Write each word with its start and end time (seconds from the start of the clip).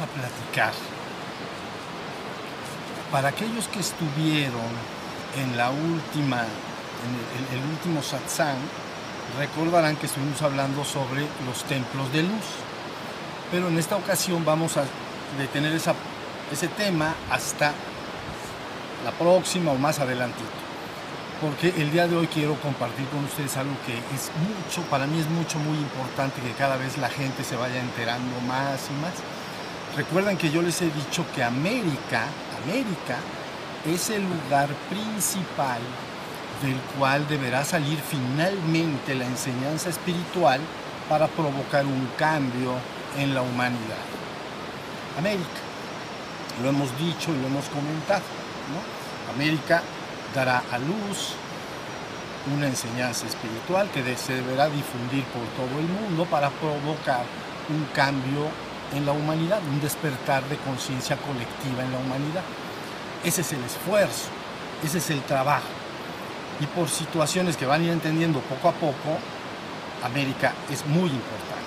a 0.00 0.06
platicar. 0.06 0.72
Para 3.10 3.28
aquellos 3.28 3.68
que 3.68 3.80
estuvieron 3.80 4.70
en 5.36 5.56
la 5.56 5.70
última, 5.70 6.42
en 6.42 7.58
el, 7.58 7.64
último 7.70 8.02
satsang, 8.02 8.56
recordarán 9.38 9.96
que 9.96 10.06
estuvimos 10.06 10.40
hablando 10.42 10.84
sobre 10.84 11.26
los 11.46 11.64
templos 11.64 12.12
de 12.12 12.22
luz. 12.22 12.46
Pero 13.50 13.68
en 13.68 13.78
esta 13.78 13.96
ocasión 13.96 14.44
vamos 14.44 14.76
a 14.78 14.84
detener 15.38 15.72
ese 15.74 16.68
tema 16.68 17.14
hasta 17.30 17.72
la 19.04 19.10
próxima 19.12 19.72
o 19.72 19.78
más 19.78 19.98
adelantito. 19.98 20.62
Porque 21.42 21.74
el 21.82 21.90
día 21.90 22.06
de 22.06 22.16
hoy 22.16 22.28
quiero 22.28 22.54
compartir 22.60 23.04
con 23.08 23.24
ustedes 23.24 23.56
algo 23.56 23.74
que 23.84 23.92
es 23.92 24.30
mucho, 24.46 24.88
para 24.88 25.06
mí 25.06 25.18
es 25.18 25.28
mucho, 25.28 25.58
muy 25.58 25.76
importante 25.76 26.40
que 26.40 26.52
cada 26.52 26.76
vez 26.76 26.98
la 26.98 27.10
gente 27.10 27.42
se 27.42 27.56
vaya 27.56 27.80
enterando 27.80 28.40
más 28.46 28.88
y 28.88 29.02
más. 29.02 29.12
Recuerden 29.96 30.38
que 30.38 30.50
yo 30.50 30.62
les 30.62 30.80
he 30.80 30.86
dicho 30.86 31.22
que 31.34 31.44
América, 31.44 32.24
América 32.64 33.18
es 33.86 34.08
el 34.08 34.22
lugar 34.22 34.68
principal 34.88 35.80
del 36.62 36.76
cual 36.98 37.28
deberá 37.28 37.62
salir 37.62 37.98
finalmente 37.98 39.14
la 39.14 39.26
enseñanza 39.26 39.90
espiritual 39.90 40.60
para 41.10 41.26
provocar 41.26 41.84
un 41.84 42.08
cambio 42.16 42.72
en 43.18 43.34
la 43.34 43.42
humanidad. 43.42 44.00
América, 45.18 45.60
lo 46.62 46.70
hemos 46.70 46.96
dicho 46.98 47.30
y 47.30 47.42
lo 47.42 47.48
hemos 47.48 47.66
comentado, 47.66 48.22
América 49.34 49.82
dará 50.34 50.62
a 50.72 50.78
luz 50.78 51.34
una 52.56 52.66
enseñanza 52.66 53.26
espiritual 53.26 53.90
que 53.90 54.16
se 54.16 54.36
deberá 54.36 54.70
difundir 54.70 55.24
por 55.24 55.44
todo 55.48 55.78
el 55.78 55.86
mundo 55.86 56.24
para 56.24 56.48
provocar 56.48 57.26
un 57.68 57.84
cambio 57.94 58.48
en 58.94 59.06
la 59.06 59.12
humanidad, 59.12 59.60
un 59.70 59.80
despertar 59.80 60.42
de 60.48 60.56
conciencia 60.58 61.16
colectiva 61.16 61.82
en 61.82 61.92
la 61.92 61.98
humanidad. 61.98 62.42
Ese 63.24 63.40
es 63.40 63.52
el 63.52 63.62
esfuerzo, 63.64 64.28
ese 64.84 64.98
es 64.98 65.10
el 65.10 65.22
trabajo. 65.22 65.68
Y 66.60 66.66
por 66.66 66.88
situaciones 66.88 67.56
que 67.56 67.66
van 67.66 67.80
a 67.80 67.84
ir 67.84 67.90
entendiendo 67.90 68.40
poco 68.40 68.68
a 68.68 68.72
poco, 68.72 69.18
América 70.04 70.52
es 70.70 70.84
muy 70.86 71.10
importante. 71.10 71.62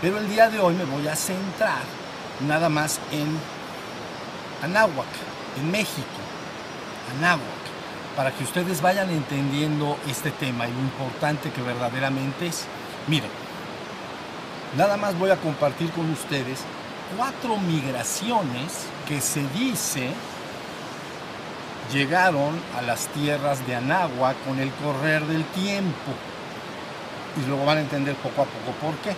Pero 0.00 0.18
el 0.18 0.28
día 0.28 0.48
de 0.48 0.58
hoy 0.58 0.74
me 0.74 0.84
voy 0.84 1.06
a 1.08 1.16
centrar 1.16 1.82
nada 2.46 2.68
más 2.68 3.00
en 3.10 3.38
Anáhuac, 4.62 5.06
en 5.58 5.70
México. 5.70 6.20
Anáhuac, 7.18 7.62
para 8.16 8.32
que 8.32 8.44
ustedes 8.44 8.80
vayan 8.80 9.10
entendiendo 9.10 9.98
este 10.08 10.30
tema 10.30 10.66
y 10.66 10.72
lo 10.72 10.80
importante 10.80 11.50
que 11.50 11.62
verdaderamente 11.62 12.46
es. 12.46 12.64
Miren, 13.06 13.30
nada 14.76 14.96
más 14.96 15.18
voy 15.18 15.30
a 15.30 15.36
compartir 15.36 15.90
con 15.90 16.10
ustedes 16.10 16.60
cuatro 17.16 17.56
migraciones 17.58 18.86
que 19.06 19.20
se 19.20 19.46
dice 19.48 20.10
llegaron 21.92 22.58
a 22.76 22.82
las 22.82 23.06
tierras 23.08 23.66
de 23.66 23.76
Anáhuac 23.76 24.36
con 24.46 24.58
el 24.58 24.70
correr 24.72 25.24
del 25.26 25.44
tiempo. 25.46 26.12
Y 27.36 27.46
luego 27.46 27.64
van 27.64 27.78
a 27.78 27.80
entender 27.82 28.14
poco 28.16 28.42
a 28.42 28.44
poco 28.44 28.72
por 28.80 28.94
qué. 28.96 29.14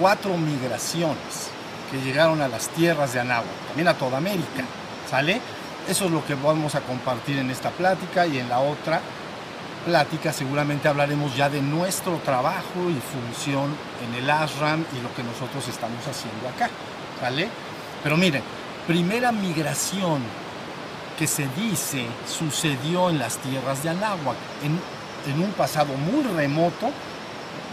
Cuatro 0.00 0.36
migraciones 0.36 1.50
que 1.90 2.00
llegaron 2.00 2.40
a 2.40 2.48
las 2.48 2.68
tierras 2.68 3.12
de 3.12 3.20
Anáhuac, 3.20 3.66
también 3.68 3.88
a 3.88 3.94
toda 3.94 4.18
América. 4.18 4.64
¿Sale? 5.08 5.40
Eso 5.88 6.06
es 6.06 6.10
lo 6.10 6.24
que 6.24 6.34
vamos 6.34 6.74
a 6.74 6.80
compartir 6.80 7.38
en 7.38 7.50
esta 7.50 7.70
plática 7.70 8.26
y 8.26 8.38
en 8.38 8.48
la 8.48 8.60
otra 8.60 9.00
plática 9.84 10.32
seguramente 10.32 10.88
hablaremos 10.88 11.36
ya 11.36 11.48
de 11.48 11.60
nuestro 11.60 12.16
trabajo 12.18 12.88
y 12.88 13.00
función 13.00 13.74
en 14.06 14.22
el 14.22 14.30
ashram 14.30 14.84
y 14.96 15.02
lo 15.02 15.14
que 15.14 15.22
nosotros 15.22 15.66
estamos 15.68 16.06
haciendo 16.06 16.48
acá. 16.48 16.70
¿Vale? 17.20 17.48
Pero 18.02 18.16
miren, 18.16 18.42
primera 18.86 19.32
migración 19.32 20.22
que 21.18 21.26
se 21.26 21.46
dice 21.56 22.06
sucedió 22.26 23.10
en 23.10 23.18
las 23.18 23.38
tierras 23.38 23.82
de 23.82 23.90
Anáhuac, 23.90 24.36
en, 24.62 24.78
en 25.32 25.42
un 25.42 25.52
pasado 25.52 25.94
muy 25.94 26.22
remoto, 26.24 26.90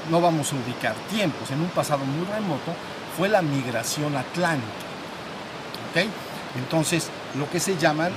no 0.10 0.22
vamos 0.22 0.52
a 0.52 0.56
ubicar 0.56 0.94
tiempos, 1.10 1.50
en 1.52 1.62
un 1.62 1.70
pasado 1.70 2.04
muy 2.06 2.26
remoto, 2.26 2.74
fue 3.18 3.30
la 3.30 3.42
migración 3.42 4.16
atlántica. 4.16 4.68
¿Ok? 5.90 6.10
Entonces, 6.58 7.10
lo 7.36 7.50
que 7.50 7.60
se 7.60 7.78
llaman, 7.78 8.12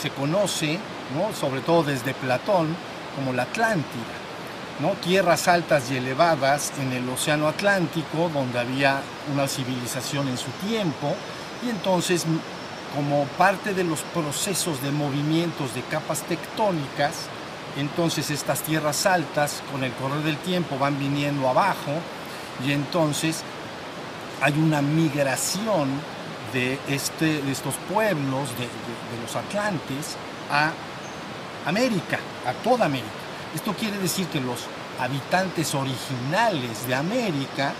se 0.00 0.10
conoce, 0.10 0.78
¿no? 1.16 1.34
sobre 1.34 1.60
todo 1.60 1.84
desde 1.84 2.14
Platón, 2.14 2.76
como 3.14 3.32
la 3.32 3.44
Atlántida. 3.44 4.24
¿no? 4.80 4.90
Tierras 4.94 5.46
altas 5.48 5.90
y 5.90 5.96
elevadas 5.96 6.72
en 6.80 6.92
el 6.92 7.08
Océano 7.08 7.48
Atlántico, 7.48 8.30
donde 8.32 8.58
había 8.58 9.02
una 9.32 9.46
civilización 9.46 10.28
en 10.28 10.36
su 10.36 10.50
tiempo, 10.66 11.14
y 11.64 11.70
entonces 11.70 12.26
como 12.94 13.24
parte 13.38 13.74
de 13.74 13.84
los 13.84 14.00
procesos 14.00 14.80
de 14.82 14.92
movimientos 14.92 15.74
de 15.74 15.82
capas 15.82 16.22
tectónicas, 16.22 17.28
entonces 17.76 18.30
estas 18.30 18.60
tierras 18.62 19.04
altas 19.04 19.62
con 19.72 19.82
el 19.82 19.92
correr 19.94 20.22
del 20.22 20.36
tiempo 20.38 20.78
van 20.78 20.98
viniendo 20.98 21.48
abajo 21.48 21.92
y 22.64 22.70
entonces 22.70 23.42
hay 24.40 24.52
una 24.52 24.80
migración 24.80 25.88
de, 26.52 26.78
este, 26.88 27.42
de 27.42 27.50
estos 27.50 27.74
pueblos, 27.92 28.50
de, 28.50 28.64
de 28.64 29.22
los 29.22 29.34
atlantes, 29.34 30.16
a 30.52 30.70
América, 31.66 32.18
a 32.46 32.52
toda 32.62 32.86
América. 32.86 33.08
Esto 33.54 33.72
quiere 33.74 33.98
decir 33.98 34.26
que 34.28 34.40
los 34.40 34.60
habitantes 34.98 35.74
originales 35.74 36.86
de 36.86 36.94
América, 36.94 37.72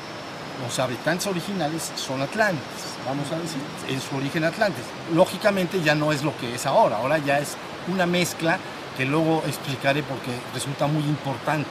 los 0.65 0.79
habitantes 0.79 1.27
originales 1.27 1.93
son 1.97 2.23
atlantes 2.23 2.95
vamos 3.05 3.31
a 3.33 3.39
decir, 3.39 3.61
en 3.89 4.01
su 4.01 4.17
origen 4.17 4.45
Atlantis. 4.45 4.85
Lógicamente 5.15 5.83
ya 5.83 5.95
no 5.95 6.13
es 6.13 6.23
lo 6.23 6.37
que 6.37 6.55
es 6.55 6.67
ahora, 6.67 6.97
ahora 6.97 7.19
ya 7.19 7.39
es 7.39 7.57
una 7.89 8.07
mezcla 8.07 8.59
que 8.97 9.05
luego 9.05 9.43
explicaré 9.47 10.03
porque 10.03 10.31
resulta 10.53 10.87
muy 10.87 11.03
importante. 11.05 11.69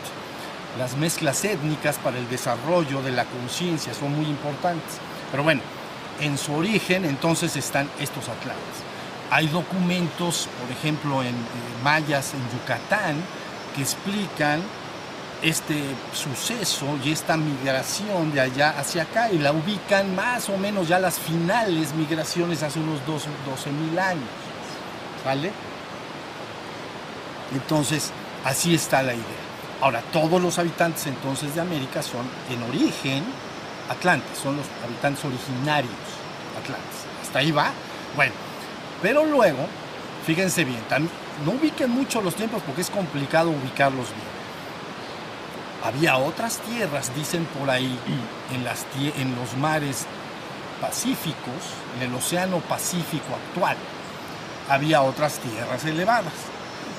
Las 0.78 0.98
mezclas 0.98 1.44
étnicas 1.46 1.98
para 1.98 2.18
el 2.18 2.30
desarrollo 2.30 3.02
de 3.02 3.12
la 3.12 3.26
conciencia 3.26 3.94
son 3.94 4.16
muy 4.16 4.26
importantes. 4.26 4.98
Pero 5.32 5.44
bueno, 5.44 5.62
en 6.20 6.38
su 6.38 6.54
origen 6.54 7.06
entonces 7.06 7.56
están 7.56 7.90
estos 8.00 8.28
atlantes. 8.30 8.93
Hay 9.32 9.48
documentos, 9.48 10.48
por 10.62 10.72
ejemplo, 10.72 11.24
en 11.24 11.36
mayas 11.84 12.34
en 12.34 12.42
Yucatán, 12.60 13.16
que 13.76 13.82
explican 13.82 14.62
este 15.42 15.84
suceso 16.14 16.86
y 17.04 17.12
esta 17.12 17.36
migración 17.36 18.32
de 18.32 18.42
allá 18.42 18.76
hacia 18.80 19.04
acá 19.04 19.30
y 19.30 19.40
la 19.40 19.52
ubican 19.52 20.16
más 20.16 20.50
o 20.50 20.58
menos 20.58 20.88
ya 20.88 21.00
las 21.00 21.20
finales 21.20 21.94
migraciones 21.94 22.64
hace 22.64 22.80
unos 22.80 23.06
12 23.06 23.72
mil 23.72 24.00
años. 24.00 24.24
¿Vale? 25.26 25.52
Entonces, 27.54 28.12
así 28.46 28.74
está 28.74 29.04
la 29.04 29.14
idea. 29.14 29.44
Ahora, 29.82 30.02
todos 30.14 30.42
los 30.42 30.58
habitantes 30.60 31.06
entonces 31.08 31.54
de 31.56 31.62
América 31.62 32.02
son 32.02 32.26
en 32.50 32.64
origen 32.64 33.24
atlantes, 33.90 34.38
son 34.42 34.58
los 34.58 34.66
habitantes 34.84 35.26
originarios 35.26 35.92
atlantes. 36.58 37.06
Hasta 37.22 37.40
ahí 37.40 37.52
va. 37.52 37.72
Bueno, 38.16 38.34
pero 39.04 39.24
luego, 39.26 39.68
fíjense 40.26 40.64
bien, 40.64 40.82
no 41.46 41.52
ubiquen 41.52 41.92
mucho 41.92 42.22
los 42.22 42.34
tiempos 42.34 42.64
porque 42.66 42.82
es 42.82 42.90
complicado 42.90 43.52
ubicarlos 43.52 44.08
bien 44.08 44.34
había 45.84 46.18
otras 46.18 46.60
tierras, 46.60 47.14
dicen 47.14 47.46
por 47.60 47.70
ahí, 47.70 48.00
en, 48.54 49.36
los 49.36 49.58
mares 49.58 50.06
pacíficos, 50.80 51.36
en 51.98 52.10
el 52.10 52.16
océano 52.16 52.60
Pacífico 52.60 53.36
actual, 53.36 53.76
había 54.70 55.02
otras 55.02 55.40
tierras 55.40 55.84
elevadas. 55.84 56.34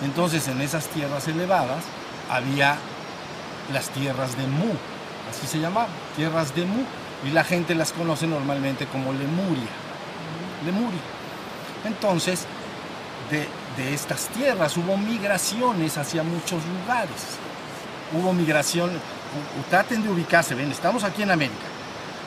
Entonces 0.04 0.46
en 0.48 0.60
esas 0.60 0.86
tierras 0.88 1.26
elevadas 1.28 1.82
había 2.30 2.76
las 3.72 3.88
tierras 3.88 4.36
de 4.36 4.46
Mu, 4.46 4.72
así 5.30 5.46
se 5.46 5.60
llamaban, 5.60 5.88
tierras 6.14 6.54
de 6.54 6.66
Mu, 6.66 6.82
y 7.24 7.30
la 7.30 7.42
gente 7.42 7.74
las 7.74 7.92
conoce 7.94 8.26
normalmente 8.26 8.86
como 8.86 9.14
Lemuria. 9.14 9.72
Lemuria. 10.66 11.00
Entonces, 11.84 12.46
de, 13.30 13.46
de 13.82 13.94
estas 13.94 14.28
tierras 14.28 14.76
hubo 14.76 14.96
migraciones 14.96 15.96
hacia 15.98 16.22
muchos 16.22 16.60
lugares 16.66 17.38
hubo 18.14 18.32
migración, 18.32 18.90
traten 19.70 20.02
de 20.02 20.10
ubicarse, 20.10 20.54
ven, 20.54 20.70
estamos 20.70 21.04
aquí 21.04 21.22
en 21.22 21.30
América. 21.30 21.66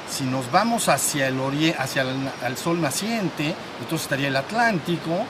Si 0.09 0.23
nos 0.23 0.49
vamos 0.51 0.87
hacia 0.89 1.27
el 1.27 1.39
oriente, 1.39 1.77
hacia 1.79 2.03
el, 2.45 2.57
sol 2.57 2.81
naciente, 2.81 3.53
entonces 3.79 4.03
estaría 4.03 4.29
el 4.29 4.35
Atlántico, 4.35 5.25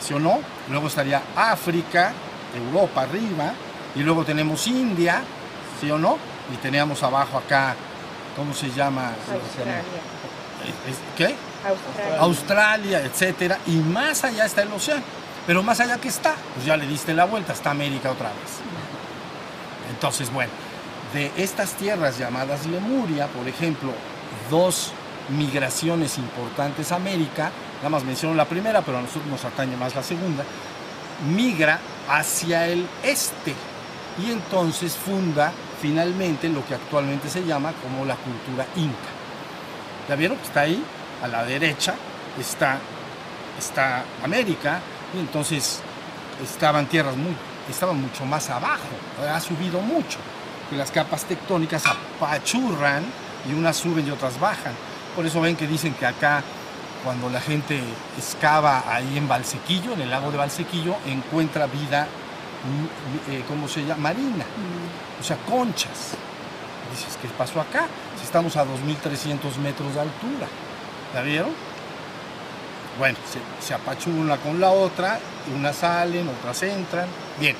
¿sí 0.00 0.14
o 0.14 0.18
no? 0.18 0.40
Luego 0.68 0.88
estaría 0.88 1.22
África, 1.36 2.12
Europa 2.54 3.02
arriba, 3.02 3.52
y 3.94 4.00
luego 4.00 4.24
tenemos 4.24 4.66
India, 4.66 5.22
¿sí 5.80 5.90
o 5.90 5.98
no? 5.98 6.18
Y 6.52 6.56
teníamos 6.56 7.02
abajo 7.02 7.38
acá, 7.38 7.76
¿cómo 8.36 8.52
se 8.52 8.70
llama? 8.70 9.12
Australia. 9.32 9.82
¿Qué? 11.16 11.34
Australia. 11.68 12.20
Australia, 12.20 13.00
etcétera, 13.02 13.58
y 13.66 13.76
más 13.76 14.24
allá 14.24 14.46
está 14.46 14.62
el 14.62 14.72
océano. 14.72 15.02
Pero 15.46 15.62
más 15.62 15.78
allá 15.78 15.98
que 15.98 16.08
está, 16.08 16.34
pues 16.54 16.66
ya 16.66 16.76
le 16.76 16.86
diste 16.86 17.14
la 17.14 17.24
vuelta, 17.24 17.52
está 17.52 17.70
América 17.70 18.10
otra 18.10 18.28
vez. 18.30 18.58
Entonces, 19.90 20.32
bueno, 20.32 20.50
de 21.12 21.30
estas 21.36 21.70
tierras 21.74 22.18
llamadas 22.18 22.66
Lemuria, 22.66 23.28
por 23.28 23.46
ejemplo, 23.46 23.92
dos 24.50 24.92
migraciones 25.28 26.18
importantes 26.18 26.90
a 26.90 26.96
América, 26.96 27.50
nada 27.78 27.90
más 27.90 28.04
menciono 28.04 28.34
la 28.34 28.44
primera, 28.44 28.82
pero 28.82 28.98
a 28.98 29.02
nosotros 29.02 29.26
nos 29.26 29.44
atañe 29.44 29.76
más 29.76 29.94
la 29.94 30.02
segunda, 30.02 30.44
migra 31.34 31.78
hacia 32.08 32.66
el 32.66 32.86
este 33.02 33.54
y 34.24 34.30
entonces 34.30 34.94
funda 34.94 35.52
finalmente 35.80 36.48
lo 36.48 36.64
que 36.66 36.74
actualmente 36.74 37.28
se 37.28 37.44
llama 37.44 37.72
como 37.82 38.04
la 38.04 38.16
cultura 38.16 38.66
inca. 38.76 39.10
¿Ya 40.08 40.14
vieron? 40.16 40.38
Está 40.42 40.60
ahí, 40.62 40.82
a 41.22 41.28
la 41.28 41.44
derecha, 41.44 41.94
está, 42.38 42.78
está 43.58 44.04
América, 44.22 44.80
y 45.14 45.20
entonces 45.20 45.80
estaban 46.42 46.86
tierras 46.86 47.16
muy, 47.16 47.34
estaban 47.70 48.00
mucho 48.00 48.24
más 48.24 48.50
abajo, 48.50 48.88
ha 49.28 49.40
subido 49.40 49.80
mucho, 49.80 50.18
que 50.70 50.76
las 50.76 50.90
capas 50.90 51.24
tectónicas 51.24 51.84
apachurran 51.86 53.04
y 53.48 53.54
unas 53.54 53.76
suben 53.76 54.06
y 54.06 54.10
otras 54.10 54.38
bajan. 54.40 54.72
Por 55.14 55.24
eso 55.24 55.40
ven 55.40 55.56
que 55.56 55.66
dicen 55.66 55.94
que 55.94 56.04
acá 56.04 56.42
cuando 57.04 57.30
la 57.30 57.40
gente 57.40 57.80
excava 58.18 58.82
ahí 58.92 59.16
en 59.16 59.28
Valsequillo, 59.28 59.92
en 59.92 60.02
el 60.02 60.10
lago 60.10 60.30
de 60.30 60.38
Valsequillo, 60.38 60.96
encuentra 61.06 61.66
vida, 61.66 62.08
mm, 62.64 63.30
eh, 63.30 63.44
¿cómo 63.46 63.68
se 63.68 63.82
llama? 63.82 64.10
Marina, 64.10 64.44
o 65.20 65.22
sea, 65.22 65.36
conchas. 65.48 66.16
Dices, 66.90 67.16
¿qué 67.20 67.28
pasó 67.28 67.60
acá? 67.60 67.86
Si 68.18 68.24
estamos 68.24 68.56
a 68.56 68.64
2.300 68.64 69.56
metros 69.58 69.94
de 69.94 70.00
altura. 70.00 70.48
¿La 71.16 71.22
vieron? 71.22 71.48
Bueno, 72.98 73.16
se, 73.26 73.66
se 73.66 73.72
apachurran 73.72 74.20
una 74.20 74.36
con 74.36 74.60
la 74.60 74.68
otra, 74.68 75.18
unas 75.56 75.76
salen, 75.76 76.28
otras 76.28 76.62
entran. 76.62 77.06
Bien, 77.40 77.56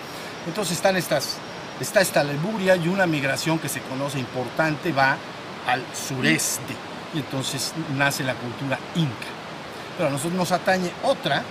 entonces 0.46 0.76
están 0.76 0.94
estas, 0.94 1.38
está 1.80 2.02
esta 2.02 2.22
Lemuria 2.22 2.76
y 2.76 2.88
una 2.88 3.06
migración 3.06 3.58
que 3.58 3.70
se 3.70 3.80
conoce 3.80 4.18
importante 4.18 4.92
va 4.92 5.16
al 5.66 5.82
sureste. 5.94 6.74
Y 7.14 7.20
entonces 7.20 7.72
nace 7.96 8.24
la 8.24 8.34
cultura 8.34 8.78
inca. 8.94 9.26
Pero 9.96 10.10
a 10.10 10.12
nosotros 10.12 10.34
nos 10.34 10.52
atañe 10.52 10.90
otra 11.02 11.42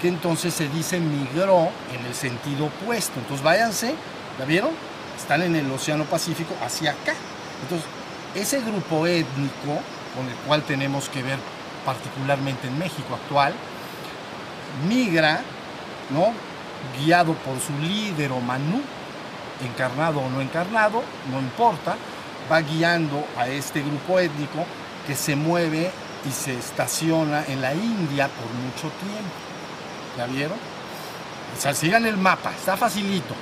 que 0.00 0.06
entonces 0.06 0.54
se 0.54 0.68
dice 0.68 1.00
migró 1.00 1.68
en 1.98 2.06
el 2.06 2.14
sentido 2.14 2.66
opuesto. 2.66 3.18
Entonces 3.18 3.42
váyanse, 3.42 3.96
¿la 4.38 4.44
vieron? 4.44 4.70
Están 5.16 5.42
en 5.42 5.56
el 5.56 5.68
Océano 5.72 6.04
Pacífico 6.04 6.54
hacia 6.64 6.92
acá. 6.92 7.14
Entonces, 7.64 7.88
ese 8.36 8.60
grupo 8.60 9.04
étnico 9.08 9.80
con 10.14 10.26
el 10.28 10.34
cual 10.46 10.62
tenemos 10.62 11.08
que 11.08 11.22
ver 11.22 11.38
particularmente 11.84 12.68
en 12.68 12.78
México 12.78 13.14
actual, 13.14 13.54
migra, 14.88 15.42
¿no? 16.10 16.32
guiado 16.98 17.34
por 17.34 17.58
su 17.60 17.72
líder 17.80 18.32
o 18.32 18.40
manú, 18.40 18.80
encarnado 19.64 20.20
o 20.20 20.28
no 20.28 20.40
encarnado, 20.40 21.02
no 21.30 21.38
importa, 21.38 21.96
va 22.50 22.60
guiando 22.60 23.24
a 23.38 23.48
este 23.48 23.80
grupo 23.80 24.18
étnico 24.18 24.64
que 25.06 25.14
se 25.14 25.36
mueve 25.36 25.90
y 26.26 26.30
se 26.30 26.58
estaciona 26.58 27.44
en 27.46 27.60
la 27.60 27.74
India 27.74 28.28
por 28.28 28.50
mucho 28.52 28.94
tiempo. 28.98 29.34
¿Ya 30.16 30.26
vieron? 30.26 30.58
O 31.56 31.60
sea, 31.60 31.74
sigan 31.74 32.06
el 32.06 32.16
mapa, 32.16 32.52
está 32.52 32.76
facilito. 32.76 33.34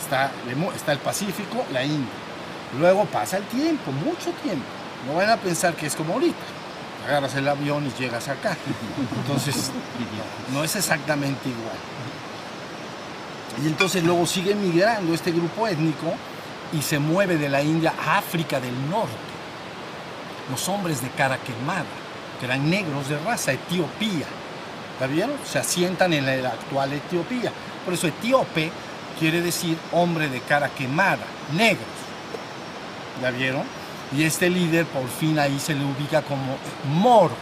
Está, 0.00 0.30
está 0.76 0.92
el 0.92 0.98
Pacífico, 0.98 1.64
la 1.72 1.82
India. 1.82 2.12
Luego 2.78 3.04
pasa 3.06 3.38
el 3.38 3.44
tiempo, 3.44 3.90
mucho 3.92 4.30
tiempo. 4.42 4.64
No 5.06 5.14
van 5.14 5.30
a 5.30 5.36
pensar 5.36 5.74
que 5.74 5.86
es 5.86 5.94
como 5.94 6.14
ahorita. 6.14 6.36
Agarras 7.06 7.34
el 7.34 7.46
avión 7.48 7.86
y 7.86 8.00
llegas 8.00 8.28
acá. 8.28 8.56
Entonces, 9.20 9.70
no, 10.52 10.64
es 10.64 10.74
exactamente 10.76 11.48
igual. 11.48 11.76
Y 13.62 13.68
entonces 13.68 14.02
luego 14.02 14.26
sigue 14.26 14.54
migrando 14.54 15.14
este 15.14 15.30
grupo 15.30 15.68
étnico 15.68 16.14
y 16.72 16.82
se 16.82 16.98
mueve 16.98 17.36
de 17.36 17.48
la 17.48 17.62
India 17.62 17.92
a 18.04 18.18
África 18.18 18.58
del 18.58 18.74
Norte. 18.90 19.12
Los 20.50 20.68
hombres 20.68 21.02
de 21.02 21.08
cara 21.10 21.38
quemada, 21.38 21.84
que 22.40 22.46
eran 22.46 22.68
negros 22.68 23.08
de 23.08 23.18
raza, 23.18 23.52
Etiopía. 23.52 24.26
¿La 25.00 25.06
vieron? 25.06 25.36
Se 25.44 25.58
asientan 25.58 26.12
en 26.12 26.26
la 26.26 26.48
actual 26.48 26.92
Etiopía. 26.92 27.52
Por 27.84 27.94
eso 27.94 28.06
etíope 28.06 28.72
quiere 29.18 29.42
decir 29.42 29.76
hombre 29.92 30.28
de 30.28 30.40
cara 30.40 30.68
quemada, 30.70 31.24
negros. 31.52 31.84
¿La 33.22 33.30
vieron? 33.30 33.64
Y 34.16 34.22
este 34.22 34.48
líder 34.48 34.86
por 34.86 35.08
fin 35.08 35.38
ahí 35.38 35.58
se 35.58 35.74
le 35.74 35.84
ubica 35.84 36.22
como 36.22 36.56
moro. 36.88 37.34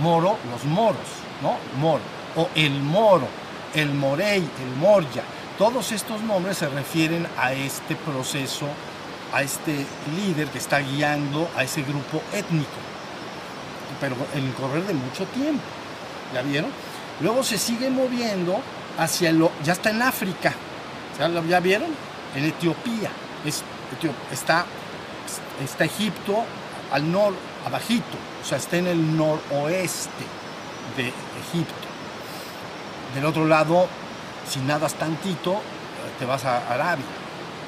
Moro, 0.00 0.36
los 0.50 0.64
moros, 0.64 1.08
¿no? 1.42 1.56
Moro. 1.80 2.02
O 2.36 2.48
el 2.54 2.80
moro, 2.80 3.26
el 3.74 3.92
morey, 3.94 4.38
el 4.38 4.76
morya. 4.80 5.22
Todos 5.58 5.92
estos 5.92 6.22
nombres 6.22 6.58
se 6.58 6.68
refieren 6.68 7.26
a 7.36 7.52
este 7.52 7.96
proceso, 7.96 8.66
a 9.32 9.42
este 9.42 9.84
líder 10.16 10.48
que 10.48 10.58
está 10.58 10.78
guiando 10.78 11.50
a 11.56 11.64
ese 11.64 11.82
grupo 11.82 12.22
étnico, 12.32 12.68
pero 14.00 14.16
en 14.34 14.46
el 14.46 14.54
correr 14.54 14.86
de 14.86 14.94
mucho 14.94 15.24
tiempo. 15.26 15.62
¿Ya 16.32 16.42
vieron? 16.42 16.70
Luego 17.20 17.42
se 17.42 17.58
sigue 17.58 17.90
moviendo 17.90 18.60
hacia 18.98 19.32
lo, 19.32 19.50
ya 19.62 19.72
está 19.72 19.90
en 19.90 20.02
África, 20.02 20.54
¿ya, 21.18 21.28
ya 21.28 21.60
vieron? 21.60 21.90
En 22.34 22.44
Etiopía, 22.44 23.10
es, 23.44 23.62
está, 24.32 24.64
está 25.62 25.84
Egipto 25.84 26.44
al 26.92 27.10
nor, 27.10 27.34
abajito, 27.66 28.16
o 28.42 28.44
sea, 28.44 28.58
está 28.58 28.76
en 28.76 28.86
el 28.86 29.16
noroeste 29.16 30.24
de 30.96 31.08
Egipto. 31.08 31.74
Del 33.14 33.24
otro 33.24 33.46
lado, 33.46 33.88
si 34.48 34.60
nadas 34.60 34.94
tantito, 34.94 35.60
te 36.18 36.24
vas 36.24 36.44
a 36.44 36.58
Arabia. 36.72 37.04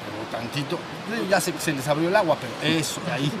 Pero 0.05 0.41
tantito, 0.41 0.79
ya 1.29 1.39
se, 1.39 1.53
se 1.59 1.73
les 1.73 1.87
abrió 1.87 2.09
el 2.09 2.15
agua, 2.15 2.37
pero 2.39 2.53
eso, 2.77 3.01
ahí, 3.11 3.31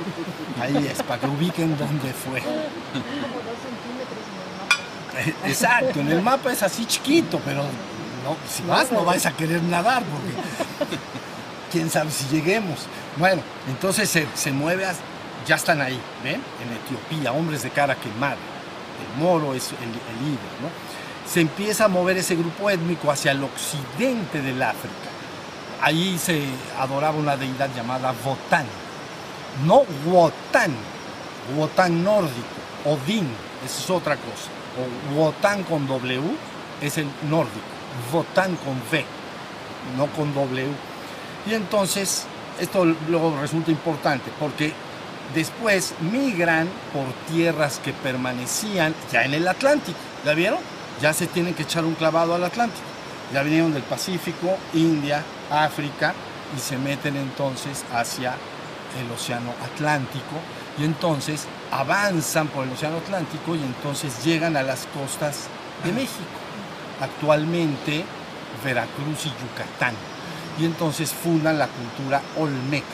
ahí 0.61 0.87
es, 0.87 1.03
para 1.03 1.19
que 1.19 1.27
ubiquen 1.27 1.77
dónde 1.77 2.13
fue. 2.13 2.41
Exacto, 5.45 5.99
en 5.99 6.11
el 6.11 6.21
mapa 6.21 6.51
es 6.51 6.63
así 6.63 6.85
chiquito, 6.85 7.39
pero 7.45 7.63
no, 7.63 8.37
si 8.49 8.63
vas 8.63 8.91
no 8.91 9.05
vais 9.05 9.25
a 9.25 9.31
querer 9.31 9.61
nadar, 9.63 10.03
porque 10.03 10.97
quién 11.73 11.89
sabe 11.89 12.09
si 12.09 12.25
lleguemos. 12.33 12.85
Bueno, 13.17 13.41
entonces 13.67 14.09
se, 14.09 14.25
se 14.33 14.53
mueve, 14.53 14.85
ya 15.45 15.55
están 15.55 15.81
ahí, 15.81 15.99
¿ven? 16.23 16.41
En 16.61 16.73
Etiopía, 16.73 17.33
hombres 17.33 17.63
de 17.63 17.71
cara 17.71 17.95
quemada. 17.95 18.37
El 18.37 19.21
moro 19.21 19.53
es 19.53 19.71
el, 19.73 19.89
el 19.89 20.25
líder, 20.25 20.53
¿no? 20.61 20.69
Se 21.29 21.41
empieza 21.41 21.85
a 21.85 21.87
mover 21.89 22.17
ese 22.17 22.35
grupo 22.35 22.69
étnico 22.69 23.11
hacia 23.11 23.33
el 23.33 23.43
occidente 23.43 24.41
del 24.41 24.63
África. 24.63 25.09
Allí 25.81 26.17
se 26.17 26.45
adoraba 26.79 27.17
una 27.17 27.35
deidad 27.35 27.69
llamada 27.75 28.13
Votán. 28.23 28.65
No 29.65 29.83
Wotan, 30.05 30.71
Wotan 31.57 32.03
nórdico, 32.03 32.31
Odín, 32.85 33.27
esa 33.65 33.83
es 33.83 33.89
otra 33.89 34.15
cosa 34.15 34.63
o 34.77 35.15
Wotan 35.15 35.63
con 35.63 35.87
W 35.87 36.21
es 36.81 36.97
el 36.97 37.07
nórdico, 37.29 37.59
Wotan 38.11 38.55
con 38.57 38.75
V, 38.91 39.05
no 39.97 40.07
con 40.07 40.33
W. 40.33 40.67
Y 41.45 41.53
entonces 41.53 42.25
esto 42.59 42.85
luego 42.85 43.37
resulta 43.39 43.71
importante 43.71 44.31
porque 44.39 44.73
después 45.33 45.93
migran 45.99 46.67
por 46.93 47.05
tierras 47.33 47.79
que 47.83 47.93
permanecían 47.93 48.93
ya 49.11 49.23
en 49.23 49.33
el 49.33 49.47
Atlántico. 49.47 49.97
¿La 50.25 50.33
vieron? 50.33 50.59
Ya 51.01 51.13
se 51.13 51.27
tienen 51.27 51.53
que 51.53 51.63
echar 51.63 51.85
un 51.85 51.95
clavado 51.95 52.35
al 52.35 52.43
Atlántico. 52.43 52.85
Ya 53.33 53.43
vinieron 53.43 53.73
del 53.73 53.83
Pacífico, 53.83 54.57
India, 54.73 55.23
África 55.49 56.13
y 56.55 56.59
se 56.59 56.77
meten 56.77 57.15
entonces 57.17 57.83
hacia 57.91 58.35
el 59.01 59.11
Océano 59.11 59.53
Atlántico 59.63 60.39
y 60.77 60.83
entonces 60.83 61.47
avanzan 61.71 62.47
por 62.47 62.65
el 62.65 62.73
Océano 62.73 62.97
Atlántico 62.97 63.55
y 63.55 63.63
entonces 63.63 64.23
llegan 64.23 64.55
a 64.55 64.63
las 64.63 64.85
costas 64.87 65.47
de 65.83 65.91
México, 65.91 66.39
actualmente 67.01 68.05
Veracruz 68.63 69.25
y 69.25 69.29
Yucatán. 69.29 70.12
Y 70.59 70.65
entonces 70.65 71.11
fundan 71.11 71.57
la 71.57 71.67
cultura 71.67 72.21
olmeca, 72.37 72.85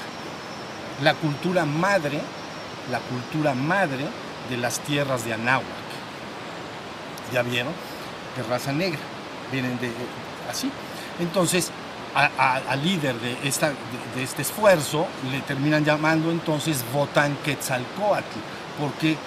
la 1.03 1.13
cultura 1.13 1.65
madre, 1.65 2.21
la 2.89 2.99
cultura 2.99 3.53
madre 3.53 4.05
de 4.49 4.57
las 4.57 4.79
tierras 4.79 5.25
de 5.25 5.33
Anáhuac. 5.33 5.65
¿Ya 7.33 7.41
vieron? 7.43 7.73
De 8.35 8.43
raza 8.43 8.71
negra, 8.71 8.99
vienen 9.51 9.79
de 9.79 9.91
así. 10.49 10.71
Entonces, 11.19 11.71
al 12.15 12.83
líder 12.83 13.19
de, 13.19 13.37
esta, 13.43 13.69
de, 14.15 14.23
este 14.23 14.41
esfuerzo 14.41 15.07
le 15.31 15.41
terminan 15.41 15.85
llamando 15.85 16.31
entonces 16.31 16.83
Votan 16.93 17.35
Quetzalcoatl, 17.43 18.39
porque 18.79 19.17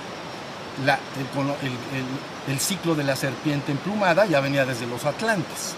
el, 0.84 2.52
el, 2.52 2.58
ciclo 2.58 2.94
de 2.94 3.04
la 3.04 3.14
serpiente 3.14 3.72
emplumada 3.72 4.26
ya 4.26 4.40
venía 4.40 4.64
desde 4.64 4.86
los 4.86 5.04
Atlantes. 5.04 5.76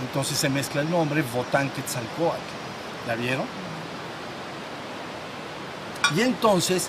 Entonces 0.00 0.38
se 0.38 0.48
mezcla 0.48 0.82
el 0.82 0.90
nombre 0.90 1.22
Votan 1.22 1.70
Quetzalcoatl. 1.70 2.38
¿La 3.06 3.14
vieron? 3.14 3.46
Y 6.16 6.20
entonces 6.20 6.88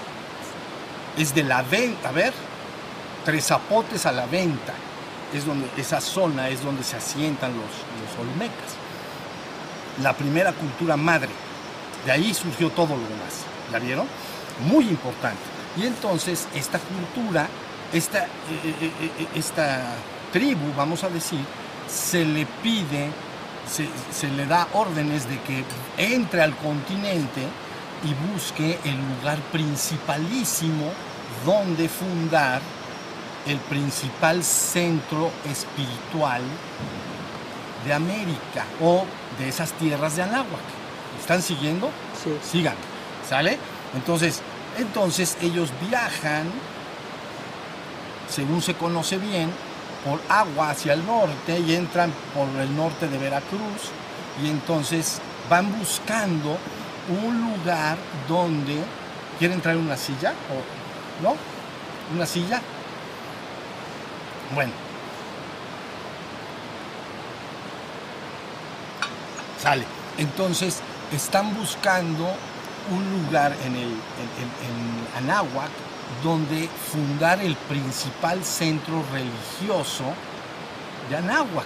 es 1.18 1.34
de 1.34 1.44
la 1.44 1.62
venta, 1.62 2.10
a 2.10 2.12
ver, 2.12 2.34
Tres 3.24 3.48
Zapotes 3.48 4.06
a 4.06 4.12
la 4.12 4.28
venta, 4.28 4.74
es 5.34 5.46
donde, 5.46 5.68
esa 5.78 6.00
zona 6.00 6.50
es 6.50 6.64
donde 6.64 6.84
se 6.84 6.98
asientan 6.98 7.54
los, 7.54 8.20
olmecas 8.20 8.76
la 10.02 10.14
primera 10.14 10.52
cultura 10.52 10.98
madre. 10.98 11.30
De 12.06 12.12
ahí 12.12 12.34
surgió 12.34 12.70
todo 12.70 12.90
lo 12.90 13.02
demás. 13.02 13.46
¿La 13.72 13.80
vieron? 13.80 14.06
Muy 14.68 14.88
importante. 14.88 15.42
Y 15.78 15.86
entonces 15.86 16.48
esta 16.54 16.80
cultura, 16.80 17.48
esta, 17.94 18.26
eh, 18.26 18.76
eh, 18.82 18.92
eh, 19.02 19.28
esta 19.36 19.96
tribu, 20.32 20.74
vamos 20.76 21.04
a 21.04 21.10
decir, 21.10 21.40
se 21.88 22.26
le 22.26 22.46
pide, 22.64 23.10
se, 23.70 23.88
se 24.14 24.28
le 24.30 24.46
da 24.46 24.68
órdenes 24.74 25.28
de 25.30 25.40
que 25.42 25.64
entre 25.98 26.42
al 26.42 26.56
continente 26.58 27.42
y 28.04 28.32
busque 28.32 28.80
el 28.84 28.98
lugar 29.16 29.40
principalísimo 29.52 30.92
donde 31.46 31.90
fundar 31.90 32.62
el 33.46 33.58
principal 33.58 34.44
centro 34.44 35.32
espiritual 35.50 36.42
de 37.86 37.94
América 37.94 38.66
o 38.82 39.06
de 39.40 39.50
esas 39.50 39.72
tierras 39.74 40.16
de 40.16 40.24
Anáhuac. 40.24 40.64
¿Están 41.20 41.42
siguiendo? 41.42 41.90
Sí. 42.22 42.32
Sigan, 42.52 42.76
¿sale? 43.28 43.58
Entonces, 43.94 44.42
entonces 44.78 45.38
ellos 45.42 45.70
viajan, 45.88 46.52
según 48.30 48.62
se 48.62 48.74
conoce 48.74 49.18
bien, 49.18 49.50
por 50.06 50.22
agua 50.30 50.70
hacia 50.70 50.94
el 50.94 51.06
norte 51.06 51.60
y 51.60 51.76
entran 51.76 52.14
por 52.34 52.48
el 52.62 52.74
norte 52.76 53.08
de 53.10 53.18
Veracruz. 53.18 53.92
Y 54.42 54.50
entonces 54.50 55.20
van 55.50 55.78
buscando 55.78 56.58
un 57.10 57.42
lugar 57.42 57.98
donde 58.30 58.82
quieren 59.40 59.62
traer 59.62 59.78
una 59.78 59.98
silla 59.98 60.34
o 60.52 61.24
no 61.24 61.36
una 62.16 62.26
silla. 62.26 62.62
Bueno. 64.54 64.72
Sale. 69.62 69.86
Entonces 70.18 70.80
están 71.12 71.54
buscando 71.56 72.26
un 72.92 73.24
lugar 73.24 73.56
en 73.66 73.76
el 73.76 73.84
en, 73.90 73.90
en- 73.90 75.06
Anáhuac 75.18 75.72
donde 76.24 76.68
fundar 76.92 77.42
el 77.42 77.56
principal 77.56 78.44
centro 78.44 79.04
religioso 79.12 80.04
de 81.10 81.18
Anáhuac 81.18 81.66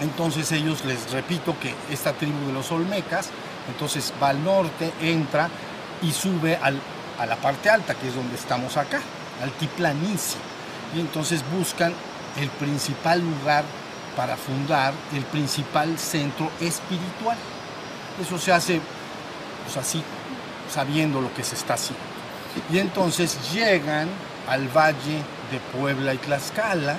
entonces 0.00 0.52
ellos 0.52 0.84
les 0.84 1.10
repito 1.10 1.58
que 1.58 1.74
esta 1.90 2.12
tribu 2.12 2.46
de 2.46 2.52
los 2.52 2.70
Olmecas, 2.70 3.30
entonces 3.68 4.12
va 4.22 4.28
al 4.28 4.44
norte, 4.44 4.92
entra 5.00 5.48
y 6.02 6.12
sube 6.12 6.56
al- 6.56 6.80
a 7.18 7.24
la 7.24 7.36
parte 7.36 7.70
alta, 7.70 7.94
que 7.94 8.08
es 8.08 8.14
donde 8.14 8.34
estamos 8.34 8.76
acá, 8.76 9.00
altiplanicie. 9.42 10.38
Y 10.94 11.00
entonces 11.00 11.42
buscan 11.56 11.94
el 12.38 12.48
principal 12.50 13.20
lugar 13.22 13.64
para 14.16 14.36
fundar 14.36 14.92
el 15.14 15.24
principal 15.24 15.98
centro 15.98 16.50
espiritual. 16.60 17.38
Eso 18.20 18.38
se 18.38 18.52
hace 18.52 18.80
pues 19.64 19.76
así, 19.78 20.02
sabiendo 20.72 21.20
lo 21.22 21.32
que 21.32 21.42
se 21.42 21.54
está 21.54 21.74
haciendo. 21.74 22.15
Y 22.72 22.78
entonces 22.78 23.38
llegan 23.52 24.08
al 24.48 24.68
valle 24.68 25.22
de 25.50 25.60
Puebla 25.78 26.14
y 26.14 26.18
Tlaxcala, 26.18 26.96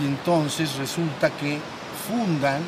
y 0.00 0.06
entonces 0.06 0.76
resulta 0.76 1.30
que 1.30 1.58
fundan 2.08 2.62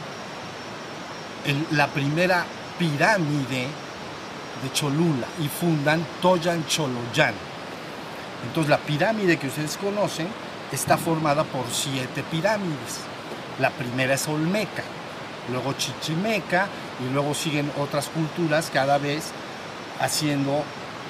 la 1.72 1.86
primera 1.88 2.44
pirámide 2.78 3.66
de 4.62 4.72
Cholula 4.72 5.26
y 5.40 5.48
fundan 5.48 6.04
Toyan 6.20 6.66
Choloyan. 6.66 7.34
Entonces 8.46 8.70
la 8.70 8.78
pirámide 8.78 9.36
que 9.38 9.48
ustedes 9.48 9.76
conocen 9.76 10.28
está 10.72 10.96
formada 10.96 11.44
por 11.44 11.64
siete 11.70 12.22
pirámides. 12.30 13.00
La 13.58 13.70
primera 13.70 14.14
es 14.14 14.28
Olmeca, 14.28 14.84
luego 15.50 15.72
Chichimeca 15.72 16.68
y 17.04 17.12
luego 17.12 17.34
siguen 17.34 17.70
otras 17.78 18.08
culturas 18.08 18.70
cada 18.72 18.98
vez 18.98 19.32
haciendo, 20.00 20.62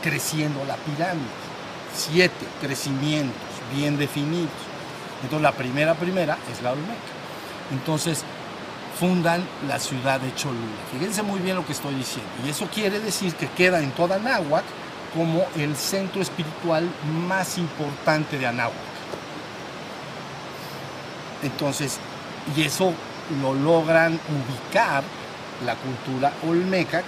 creciendo 0.03 0.65
la 0.65 0.77
pirámide. 0.77 1.27
Siete 1.95 2.47
crecimientos 2.61 3.37
bien 3.75 3.99
definidos. 3.99 4.51
Entonces 5.23 5.43
la 5.43 5.53
primera 5.53 5.95
primera 5.95 6.39
es 6.53 6.63
la 6.63 6.73
Olmeca. 6.73 7.13
Entonces 7.73 8.25
fundan 8.99 9.45
la 9.69 9.79
ciudad 9.79 10.21
de 10.21 10.35
Cholula. 10.35 10.79
Fíjense 10.93 11.23
muy 11.23 11.41
bien 11.41 11.57
lo 11.57 11.65
que 11.65 11.73
estoy 11.73 11.95
diciendo. 11.95 12.31
Y 12.45 12.51
eso 12.51 12.67
quiere 12.73 13.01
decir 13.01 13.35
que 13.35 13.49
queda 13.49 13.81
en 13.81 13.91
toda 13.93 14.17
Anáhuac 14.17 14.65
como 15.15 15.45
el 15.57 15.77
centro 15.77 16.21
espiritual 16.21 16.89
más 17.27 17.59
importante 17.59 18.39
de 18.39 18.47
Anáhuac. 18.47 18.75
Entonces, 21.43 21.99
y 22.57 22.63
eso 22.63 22.93
lo 23.41 23.55
logran 23.55 24.19
ubicar 24.29 25.05
la 25.65 25.75
cultura 25.75 26.33
olmeca, 26.47 27.03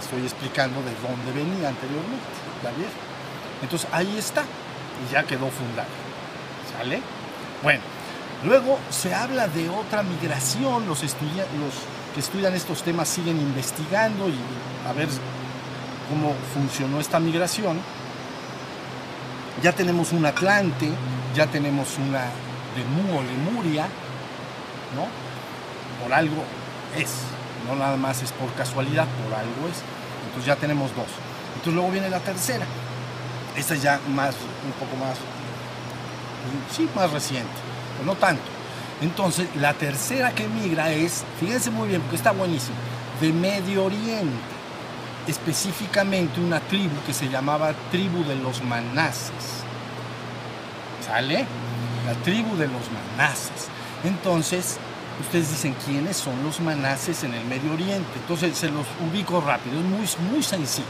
estoy 0.00 0.22
explicando 0.22 0.80
de 0.82 0.92
dónde 1.00 1.32
venía 1.32 1.68
anteriormente, 1.68 2.24
¿ya 2.62 2.70
vieron? 2.70 2.92
Entonces 3.62 3.88
ahí 3.92 4.16
está, 4.18 4.42
y 4.42 5.12
ya 5.12 5.22
quedó 5.24 5.48
fundada. 5.48 5.88
¿Sale? 6.76 7.00
Bueno, 7.62 7.80
luego 8.44 8.78
se 8.90 9.14
habla 9.14 9.48
de 9.48 9.68
otra 9.68 10.02
migración, 10.02 10.86
los, 10.86 11.00
que 11.00 12.20
estudian 12.20 12.54
estos 12.54 12.82
temas 12.82 13.08
siguen 13.08 13.38
investigando 13.38 14.28
y 14.28 14.34
a 14.88 14.92
ver 14.92 15.08
cómo 16.08 16.34
funcionó 16.54 17.00
esta 17.00 17.20
migración. 17.20 17.78
Ya 19.62 19.72
tenemos 19.72 20.12
un 20.12 20.26
Atlante, 20.26 20.88
ya 21.34 21.46
tenemos 21.46 21.98
una 21.98 22.24
o 23.14 23.22
Lemuria, 23.22 23.86
¿no? 24.96 25.06
Por 26.02 26.12
algo 26.12 26.42
es, 26.96 27.10
no 27.66 27.76
nada 27.76 27.96
más 27.96 28.22
es 28.22 28.32
por 28.32 28.52
casualidad, 28.54 29.06
por 29.24 29.34
algo 29.34 29.68
es. 29.70 29.82
Entonces 30.26 30.46
ya 30.46 30.56
tenemos 30.56 30.94
dos. 30.96 31.06
Entonces 31.54 31.74
luego 31.74 31.90
viene 31.90 32.10
la 32.10 32.20
tercera. 32.20 32.64
Esta 33.56 33.74
es 33.74 33.82
ya 33.82 34.00
más, 34.08 34.34
un 34.64 34.72
poco 34.72 34.96
más, 34.96 35.18
sí, 36.74 36.88
más 36.94 37.10
reciente, 37.10 37.50
pero 37.96 38.06
no 38.06 38.14
tanto. 38.16 38.42
Entonces 39.00 39.46
la 39.56 39.74
tercera 39.74 40.32
que 40.32 40.48
migra 40.48 40.90
es, 40.90 41.24
fíjense 41.38 41.70
muy 41.70 41.88
bien, 41.88 42.00
porque 42.00 42.16
está 42.16 42.32
buenísimo, 42.32 42.76
de 43.20 43.32
Medio 43.32 43.84
Oriente. 43.84 44.52
Específicamente 45.26 46.40
una 46.40 46.60
tribu 46.60 46.96
que 47.06 47.12
se 47.12 47.28
llamaba 47.28 47.74
tribu 47.90 48.24
de 48.24 48.36
los 48.36 48.62
manases. 48.64 49.62
¿Sale? 51.06 51.46
La 52.06 52.14
tribu 52.24 52.56
de 52.56 52.66
los 52.66 52.82
manases. 52.90 53.68
Entonces, 54.04 54.78
ustedes 55.22 55.50
dicen 55.50 55.74
quiénes 55.84 56.16
son 56.16 56.42
los 56.44 56.60
manases 56.60 57.24
en 57.24 57.34
el 57.34 57.44
Medio 57.46 57.72
Oriente. 57.72 58.10
Entonces 58.20 58.56
se 58.56 58.70
los 58.70 58.86
ubico 59.00 59.40
rápido, 59.40 59.78
es 59.78 59.84
muy, 59.84 60.30
muy 60.30 60.42
sencillo. 60.42 60.86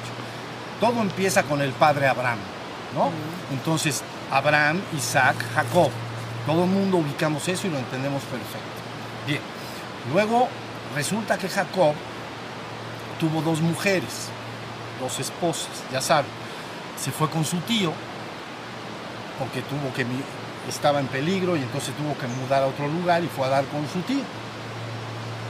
Todo 0.81 1.01
empieza 1.01 1.45
con 1.45 1.63
el 1.63 1.73
padre 1.73 2.09
Abraham, 2.09 2.39
¿no? 2.95 3.11
Entonces, 3.53 4.03
Abraham, 4.31 4.81
Isaac, 4.97 5.37
Jacob. 5.55 5.91
Todo 6.47 6.65
el 6.65 6.71
mundo 6.71 6.97
ubicamos 6.97 7.47
eso 7.47 7.69
y 7.69 7.71
lo 7.71 7.79
entendemos 7.79 8.23
perfecto. 8.25 8.83
Bien, 9.27 9.41
luego 10.13 10.49
resulta 10.97 11.39
que 11.39 11.49
Jacob 11.49 11.95
tuvo 13.21 13.41
dos 13.43 13.61
mujeres, 13.61 14.29
dos 15.01 15.21
esposas, 15.21 15.71
ya 15.93 16.01
saben. 16.01 16.31
Se 17.01 17.13
fue 17.13 17.31
con 17.31 17.45
su 17.45 17.59
tío 17.59 17.93
porque 19.39 19.63
tuvo 19.63 19.93
que 19.95 20.05
estaba 20.69 21.01
en 21.01 21.07
peligro 21.07 21.57
y 21.57 21.61
entonces 21.61 21.95
tuvo 21.97 22.17
que 22.19 22.27
mudar 22.27 22.63
a 22.63 22.67
otro 22.67 22.87
lugar 22.89 23.23
y 23.25 23.29
fue 23.29 23.47
a 23.47 23.51
dar 23.51 23.65
con 23.67 23.87
su 23.89 24.01
tío. 24.03 24.23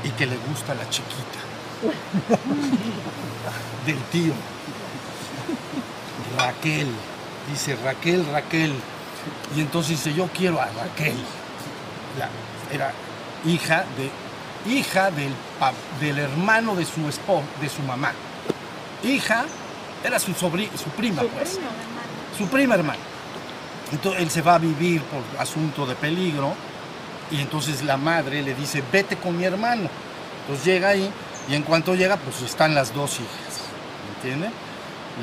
Y 0.05 0.11
que 0.11 0.27
le 0.27 0.37
gusta 0.49 0.75
la 0.75 0.89
chiquita 0.91 1.39
del 3.87 3.99
tío. 4.11 4.33
Raquel. 6.39 6.89
Dice 7.51 7.77
Raquel, 7.85 8.27
Raquel. 8.33 8.73
Y 9.57 9.61
entonces 9.61 9.91
dice, 10.03 10.15
yo 10.15 10.27
quiero 10.29 10.61
a 10.61 10.67
Raquel. 10.67 11.15
La- 12.19 12.29
era 12.75 12.93
hija 13.45 13.85
de 13.97 14.11
hija 14.71 15.11
del, 15.11 15.33
pa- 15.59 15.73
del 16.01 16.19
hermano 16.19 16.75
de 16.77 16.85
su 16.85 17.09
esposo, 17.09 17.43
de 17.61 17.69
su 17.69 17.83
mamá. 17.83 18.13
Hija, 19.03 19.45
era 20.05 20.19
su 20.19 20.33
sobri- 20.33 20.71
su 20.77 20.89
prima, 20.91 21.23
pues. 21.23 21.59
Su 22.39 22.47
prima 22.47 22.77
hermana. 22.77 22.99
Entonces 23.93 24.23
él 24.23 24.31
se 24.31 24.43
va 24.43 24.55
a 24.55 24.59
vivir 24.59 25.03
por 25.03 25.23
asunto 25.39 25.87
de 25.87 25.95
peligro 25.95 26.55
y 27.31 27.41
entonces 27.41 27.83
la 27.83 27.97
madre 27.97 28.43
le 28.43 28.55
dice, 28.55 28.83
vete 28.91 29.17
con 29.17 29.37
mi 29.37 29.45
hermano. 29.45 29.89
Entonces 30.43 30.65
llega 30.65 30.89
ahí 30.89 31.11
y 31.49 31.55
en 31.55 31.63
cuanto 31.63 31.95
llega, 31.95 32.17
pues 32.17 32.41
están 32.43 32.75
las 32.75 32.95
dos 32.95 33.21
hijas. 33.21 33.63
¿Me 34.07 34.31
entiende? 34.31 34.51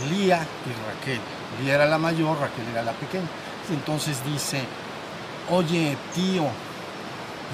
Lía 0.10 0.46
y 0.66 0.96
Raquel. 0.96 1.20
Lía 1.62 1.76
era 1.76 1.86
la 1.88 1.98
mayor, 1.98 2.40
Raquel 2.40 2.68
era 2.72 2.84
la 2.84 2.94
pequeña. 2.94 3.28
Entonces 3.72 4.24
dice, 4.26 4.62
oye 5.50 5.98
tío, 6.14 6.46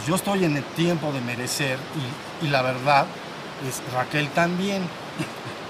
yo 0.06 0.16
estoy 0.16 0.44
en 0.44 0.58
el 0.58 0.64
tiempo 0.64 1.12
de 1.12 1.22
merecer 1.22 1.78
y, 2.42 2.46
y 2.46 2.50
la 2.50 2.62
verdad 2.62 3.06
es 3.68 3.82
Raquel 3.94 4.30
también. 4.30 4.84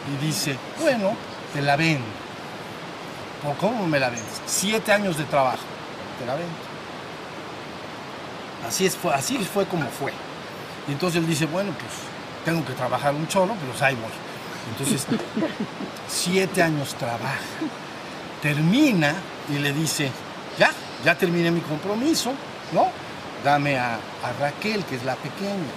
Y 0.05 0.23
dice, 0.23 0.55
bueno, 0.79 1.15
te 1.51 1.63
la 1.63 1.75
vendo. 1.75 2.24
¿Por 3.45 3.55
cómo 3.57 3.85
me 3.85 3.99
la 3.99 4.09
vendes? 4.09 4.41
Siete 4.47 4.91
años 4.91 5.19
de 5.19 5.23
trabajo, 5.25 5.63
te 6.19 6.25
la 6.25 6.33
vendo. 6.33 6.55
Así, 8.67 8.87
es, 8.87 8.95
fue, 8.95 9.13
así 9.13 9.37
fue 9.37 9.67
como 9.67 9.87
fue. 9.87 10.11
Y 10.87 10.93
entonces 10.93 11.21
él 11.21 11.27
dice, 11.27 11.45
bueno, 11.45 11.71
pues 11.73 11.91
tengo 12.43 12.65
que 12.65 12.73
trabajar 12.73 13.13
un 13.13 13.27
cholo, 13.27 13.53
pero 13.59 13.71
pues 13.71 13.83
ahí 13.83 13.95
voy. 13.95 14.11
Entonces, 14.71 15.05
siete 16.07 16.63
años 16.63 16.95
trabaja. 16.95 17.37
termina 18.41 19.13
y 19.53 19.59
le 19.59 19.71
dice, 19.73 20.09
ya, 20.57 20.71
ya 21.03 21.15
terminé 21.15 21.51
mi 21.51 21.61
compromiso, 21.61 22.31
¿no? 22.71 22.87
Dame 23.43 23.77
a, 23.77 23.93
a 23.93 24.33
Raquel, 24.39 24.83
que 24.85 24.95
es 24.95 25.03
la 25.03 25.15
pequeña. 25.15 25.71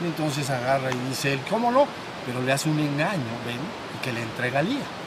Y 0.00 0.06
entonces 0.06 0.50
agarra 0.50 0.90
y 0.90 1.08
dice 1.08 1.34
él, 1.34 1.40
¿cómo 1.48 1.70
no? 1.70 1.86
Pero 2.26 2.42
le 2.42 2.52
hace 2.52 2.68
un 2.68 2.80
engaño, 2.80 3.32
¿ven? 3.46 3.60
Y 3.96 4.04
que 4.04 4.12
le 4.12 4.22
entrega 4.22 4.58
a 4.58 4.62
Lía. 4.62 5.01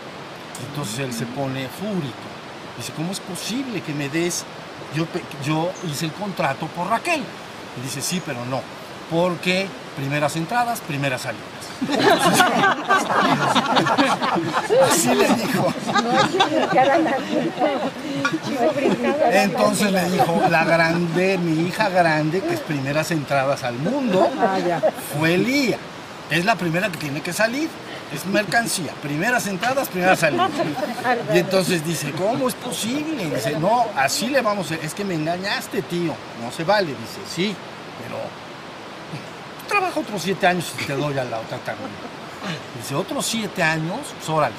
Entonces 0.70 1.00
él 1.00 1.14
se 1.14 1.26
pone 1.26 1.68
fúrico. 1.68 2.16
Dice, 2.78 2.94
¿cómo 2.94 3.12
es 3.12 3.20
posible 3.20 3.82
que 3.82 3.94
me 3.94 4.10
des? 4.10 4.46
Yo, 4.96 5.06
yo 5.46 5.72
hice 5.90 6.06
el 6.06 6.14
contrato 6.14 6.68
por 6.68 6.88
Raquel. 6.88 7.22
Y 7.78 7.82
dice, 7.82 8.02
sí, 8.02 8.22
pero 8.26 8.46
no. 8.46 8.62
Porque 9.10 9.68
primeras 9.96 10.36
entradas, 10.36 10.82
primeras 10.82 11.22
salidas. 11.22 11.46
Así 14.92 15.14
le 15.14 15.28
dijo. 15.28 15.74
Entonces 19.32 19.92
le 19.92 20.10
dijo, 20.10 20.42
la 20.50 20.64
grande, 20.64 21.38
mi 21.38 21.68
hija 21.68 21.90
grande, 21.90 22.42
que 22.42 22.54
es 22.54 22.60
primeras 22.62 23.12
entradas 23.12 23.64
al 23.64 23.76
mundo, 23.76 24.30
fue 25.18 25.38
Lía. 25.38 25.78
Es 26.30 26.46
la 26.46 26.56
primera 26.56 26.90
que 26.90 26.98
tiene 26.98 27.22
que 27.22 27.34
salir. 27.34 27.70
Es 28.16 28.26
mercancía. 28.26 28.94
Primeras 29.02 29.46
entradas, 29.48 29.90
primeras 29.90 30.20
salidas. 30.20 30.50
Y 31.34 31.40
entonces 31.40 31.86
dice, 31.86 32.12
¿cómo 32.12 32.48
es 32.48 32.56
posible? 32.56 33.26
Dice, 33.30 33.60
no, 33.60 33.88
así 33.98 34.28
le 34.28 34.42
vamos 34.42 34.72
a... 34.72 34.76
Es 34.76 34.94
que 34.94 35.04
me 35.04 35.16
engañaste, 35.16 35.82
tío. 35.82 36.14
No 36.42 36.50
se 36.50 36.64
vale. 36.64 36.88
Dice, 36.88 37.20
sí, 37.30 37.56
pero 38.02 38.18
trabaja 39.68 40.00
otros 40.00 40.22
siete 40.22 40.48
años 40.48 40.74
y 40.80 40.86
te 40.86 40.94
doy 40.94 41.18
a 41.18 41.26
la 41.26 41.40
otra 41.40 41.58
también. 41.58 41.90
Dice, 42.82 42.96
otros 42.96 43.26
siete 43.26 43.62
años, 43.62 44.00
pues 44.18 44.30
órale. 44.30 44.56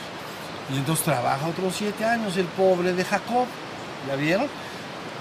Y 0.70 0.76
entonces 0.76 1.04
trabaja 1.04 1.46
otros 1.46 1.75
siete 1.75 2.04
años 2.04 2.36
el 2.36 2.46
pobre 2.46 2.92
de 2.92 3.04
Jacob. 3.04 3.46
¿Ya 4.06 4.16
vieron? 4.16 4.48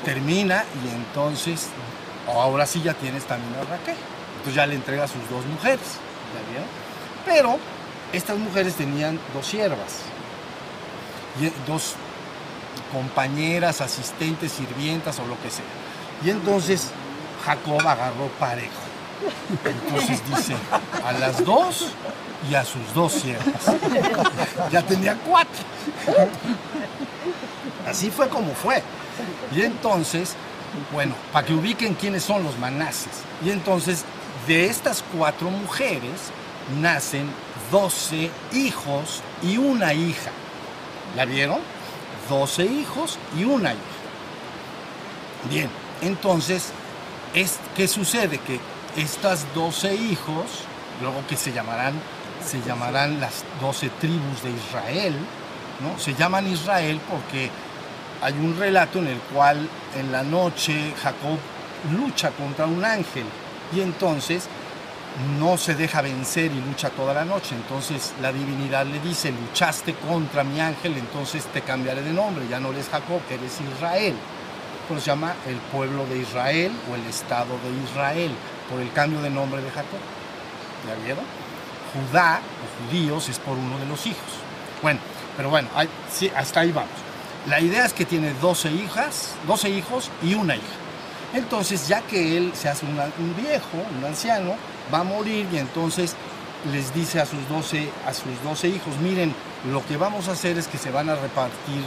Termina 0.04 0.66
y 0.84 0.94
entonces, 0.94 1.68
ahora 2.28 2.66
sí 2.66 2.82
ya 2.82 2.94
tienes 2.96 3.24
también 3.24 3.54
a 3.56 3.64
Raquel. 3.64 3.96
Entonces 4.38 4.56
ya 4.56 4.66
le 4.68 4.76
entrega 4.76 5.06
a 5.06 5.08
sus 5.08 5.22
dos 5.30 5.46
mujeres. 5.46 6.00
¿Ya 6.34 6.52
vieron? 6.52 6.68
Pero 7.26 7.60
estas 8.16 8.38
mujeres 8.38 8.76
tenían 8.76 9.20
dos 9.34 9.48
siervas. 9.48 10.02
Dos 11.68 11.96
compañeras, 12.92 13.82
asistentes, 13.82 14.52
sirvientas 14.52 15.20
o 15.20 15.26
lo 15.26 15.40
que 15.42 15.50
sea. 15.50 15.66
Y 16.24 16.30
entonces 16.30 16.92
Jacob 17.46 17.80
agarró 17.86 18.28
parejo. 18.40 18.72
Entonces 19.64 20.22
dice, 20.28 20.56
a 21.04 21.12
las 21.14 21.44
dos 21.44 21.88
y 22.50 22.56
a 22.56 22.64
sus 22.64 22.94
dos 22.94 23.14
siervas. 23.14 23.64
Ya 24.72 24.82
tenía 24.82 25.16
cuatro. 25.26 25.64
Así 27.88 28.10
fue 28.10 28.30
como 28.30 28.54
fue. 28.54 28.82
Y 29.56 29.62
entonces, 29.62 30.36
bueno, 30.92 31.16
para 31.32 31.46
que 31.46 31.54
ubiquen 31.54 31.94
quiénes 31.96 32.24
son 32.24 32.44
los 32.44 32.58
manases. 32.60 33.12
Y 33.44 33.52
entonces, 33.52 34.04
de 34.48 34.66
estas 34.66 35.04
cuatro 35.16 35.50
mujeres 35.50 36.32
nacen 36.82 37.30
12 37.76 38.32
hijos 38.54 39.22
y 39.44 39.58
una 39.58 39.94
hija. 39.94 40.32
¿La 41.18 41.26
vieron? 41.26 41.60
12 42.30 42.64
hijos 42.64 43.20
y 43.38 43.44
una 43.44 43.74
hija. 43.74 43.82
Bien, 45.50 45.70
entonces, 46.02 46.72
es, 47.34 47.60
¿qué 47.76 47.90
sucede? 47.90 48.38
Que 48.38 48.62
estas 48.96 49.54
12 49.54 49.94
hijos, 49.94 50.46
luego 51.02 51.22
que 51.28 51.36
se 51.36 51.52
llamarán, 51.52 51.96
se 52.46 52.62
llamarán 52.62 53.20
las 53.20 53.44
12 53.60 53.90
tribus 54.00 54.42
de 54.42 54.52
Israel, 54.52 55.14
¿no? 55.82 56.00
Se 56.00 56.14
llaman 56.14 56.48
Israel 56.48 57.02
porque 57.12 57.50
hay 58.22 58.34
un 58.36 58.58
relato 58.58 59.00
en 59.00 59.08
el 59.08 59.20
cual 59.34 59.68
en 59.98 60.14
la 60.14 60.24
noche 60.24 60.94
Jacob 61.04 61.40
lucha 61.92 62.32
contra 62.32 62.68
un 62.68 62.86
ángel 62.86 63.26
y 63.76 63.82
entonces 63.82 64.48
no 65.40 65.58
se 65.58 65.76
deja 65.76 66.02
vencer 66.02 66.52
y 66.52 66.62
lucha 66.62 66.90
toda 66.90 67.14
la 67.14 67.26
noche. 67.26 67.56
Entonces 67.56 68.14
la 68.22 68.32
divinidad 68.34 68.86
le 68.86 69.00
dice, 69.00 69.32
luchaste 69.32 69.94
contra 69.96 70.44
mi 70.44 70.60
ángel, 70.60 70.98
entonces 70.98 71.46
te 71.46 71.62
cambiaré 71.62 72.02
de 72.02 72.12
nombre, 72.12 72.46
ya 72.50 72.60
no 72.60 72.72
eres 72.72 72.90
Jacob, 72.90 73.22
eres 73.30 73.60
Israel. 73.76 74.16
Pues 74.90 75.04
llama 75.06 75.34
el 75.48 75.56
pueblo 75.56 76.06
de 76.06 76.18
Israel 76.20 76.72
o 76.92 76.96
el 76.96 77.06
estado 77.08 77.58
de 77.64 77.84
Israel, 77.90 78.32
por 78.70 78.80
el 78.82 78.92
cambio 78.92 79.22
de 79.22 79.30
nombre 79.30 79.62
de 79.62 79.70
Jacob. 79.72 80.00
¿Ya 80.88 81.04
vieron? 81.04 81.24
Judá 81.94 82.40
o 82.40 82.90
judíos 82.92 83.30
es 83.30 83.40
por 83.40 83.58
uno 83.58 83.80
de 83.80 83.86
los 83.88 84.06
hijos. 84.06 84.20
Bueno, 84.82 85.00
pero 85.38 85.50
bueno, 85.50 85.70
hay- 85.76 85.90
hasta 86.36 86.60
ahí 86.60 86.72
vamos. 86.72 86.92
La 87.48 87.60
idea 87.60 87.86
es 87.86 87.94
que 87.94 88.06
tiene 88.06 88.34
12 88.42 88.70
hijas, 88.72 89.36
12 89.48 89.70
hijos 89.70 90.10
y 90.22 90.34
una 90.36 90.56
hija. 90.56 90.66
Entonces, 91.34 91.88
ya 91.88 92.02
que 92.02 92.38
él 92.38 92.52
se 92.56 92.70
hace 92.70 92.86
un 92.86 93.36
viejo, 93.36 93.78
un 93.98 94.06
anciano, 94.06 94.56
va 94.94 95.00
a 95.00 95.04
morir 95.04 95.48
y 95.52 95.58
entonces 95.58 96.16
les 96.72 96.94
dice 96.94 97.20
a 97.20 97.26
sus 97.26 97.48
12, 97.50 97.90
a 98.06 98.14
sus 98.14 98.42
12 98.44 98.70
hijos, 98.70 98.98
miren, 98.98 99.34
lo 99.72 99.86
que 99.86 99.98
vamos 99.98 100.28
a 100.28 100.32
hacer 100.32 100.58
es 100.58 100.68
que 100.68 100.78
se 100.78 100.92
van 100.92 101.10
a 101.10 101.16
repartir, 101.16 101.84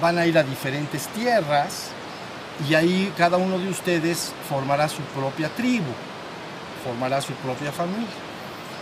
van 0.00 0.18
a 0.18 0.26
ir 0.26 0.38
a 0.38 0.42
diferentes 0.42 1.08
tierras 1.08 1.88
y 2.68 2.74
ahí 2.74 3.12
cada 3.16 3.36
uno 3.36 3.58
de 3.58 3.68
ustedes 3.68 4.32
formará 4.48 4.88
su 4.88 5.02
propia 5.02 5.48
tribu, 5.48 5.92
formará 6.84 7.20
su 7.20 7.32
propia 7.34 7.72
familia. 7.72 8.08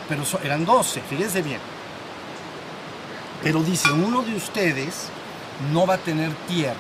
Pero 0.09 0.25
eran 0.43 0.65
12, 0.65 1.01
fíjense 1.03 1.43
bien. 1.43 1.61
Pero 3.43 3.63
dice, 3.63 3.91
uno 3.93 4.23
de 4.23 4.35
ustedes 4.35 5.09
no 5.73 5.87
va 5.87 5.95
a 5.95 5.99
tener 5.99 6.33
tierra, 6.49 6.75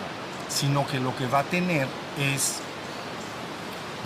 sino 0.48 0.86
que 0.86 0.98
lo 0.98 1.16
que 1.16 1.26
va 1.26 1.40
a 1.40 1.44
tener 1.44 1.86
es, 2.18 2.56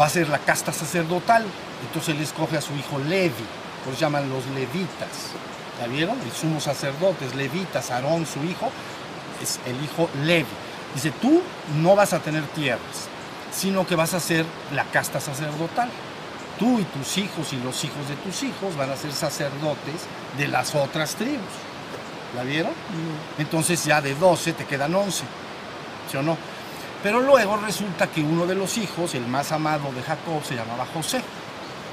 va 0.01 0.07
a 0.07 0.11
ser 0.11 0.29
la 0.29 0.39
casta 0.39 0.73
sacerdotal. 0.73 1.45
Entonces 1.87 2.15
él 2.15 2.23
escoge 2.23 2.57
a 2.57 2.61
su 2.61 2.75
hijo 2.75 2.99
Levi, 2.99 3.45
eso 3.85 4.01
llaman 4.01 4.29
los 4.29 4.47
levitas. 4.47 5.33
¿Ya 5.81 5.87
vieron? 5.87 6.19
El 6.21 6.33
sumo 6.33 6.61
sacerdote 6.61 7.27
es 7.27 7.35
levitas, 7.35 7.91
Aarón, 7.91 8.27
su 8.27 8.43
hijo, 8.45 8.71
es 9.43 9.61
el 9.67 9.83
hijo 9.83 10.09
Levi. 10.25 10.47
Dice, 10.95 11.11
tú 11.11 11.43
no 11.77 11.97
vas 11.97 12.13
a 12.13 12.21
tener 12.21 12.45
tierras, 12.49 13.09
sino 13.53 13.87
que 13.87 13.97
vas 13.97 14.15
a 14.15 14.21
ser 14.21 14.47
la 14.73 14.85
casta 14.85 15.21
sacerdotal. 15.21 15.91
Tú 16.59 16.79
y 16.79 16.85
tus 16.85 17.19
hijos 17.19 17.53
y 17.53 17.57
los 17.57 17.83
hijos 17.83 18.09
de 18.09 18.15
tus 18.17 18.45
hijos 18.45 18.77
van 18.77 18.91
a 18.91 18.97
ser 18.97 19.13
sacerdotes 19.13 20.07
de 20.39 20.49
las 20.49 20.75
otras 20.75 21.17
tribus. 21.17 21.41
¿La 22.37 22.45
vieron? 22.45 22.73
Entonces 23.39 23.85
ya 23.85 24.01
de 24.01 24.15
12 24.15 24.53
te 24.53 24.65
quedan 24.65 24.95
11. 24.95 25.25
¿Sí 26.11 26.17
o 26.17 26.23
no? 26.23 26.37
Pero 27.03 27.21
luego 27.21 27.57
resulta 27.57 28.07
que 28.07 28.23
uno 28.23 28.47
de 28.47 28.55
los 28.55 28.79
hijos, 28.79 29.15
el 29.15 29.27
más 29.27 29.53
amado 29.53 29.93
de 29.93 30.03
Jacob, 30.03 30.43
se 30.45 30.55
llamaba 30.55 30.87
José. 30.95 31.23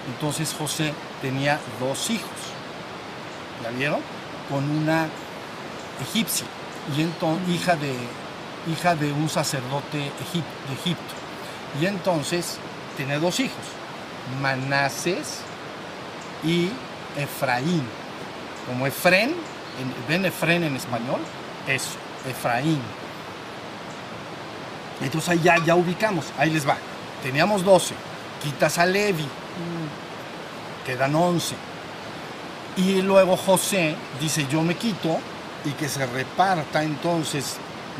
Entonces 0.07 0.53
José 0.57 0.93
tenía 1.21 1.59
dos 1.79 2.09
hijos. 2.09 2.29
¿La 3.63 3.69
vieron? 3.69 3.99
Con 4.49 4.69
una 4.69 5.07
egipcia. 6.01 6.45
Y 6.97 7.01
entonces, 7.01 7.47
hija 7.49 7.75
de, 7.75 7.93
hija 8.71 8.95
de 8.95 9.11
un 9.11 9.29
sacerdote 9.29 9.97
de 9.97 10.73
Egipto. 10.73 11.13
Y 11.79 11.85
entonces 11.85 12.57
tiene 12.97 13.19
dos 13.19 13.39
hijos, 13.39 13.63
Manases 14.41 15.41
y 16.43 16.69
Efraín. 17.17 17.83
Como 18.67 18.87
Efren, 18.87 19.29
en- 19.29 19.95
ven 20.07 20.25
Efren 20.25 20.63
en 20.63 20.75
español, 20.75 21.19
eso, 21.67 21.91
Efraín. 22.29 22.81
Entonces 25.01 25.29
ahí 25.29 25.41
ya, 25.43 25.57
ya 25.63 25.75
ubicamos, 25.75 26.25
ahí 26.37 26.49
les 26.49 26.67
va. 26.67 26.77
Teníamos 27.23 27.63
12, 27.63 27.93
quitas 28.43 28.77
a 28.77 28.85
Levi, 28.85 29.25
quedan 30.85 31.15
11. 31.15 31.55
Y 32.77 33.01
luego 33.01 33.37
José 33.37 33.95
dice, 34.19 34.47
yo 34.49 34.61
me 34.61 34.75
quito 34.75 35.17
y 35.65 35.71
que 35.71 35.89
se 35.89 36.05
reparta 36.05 36.83
entonces 36.83 37.57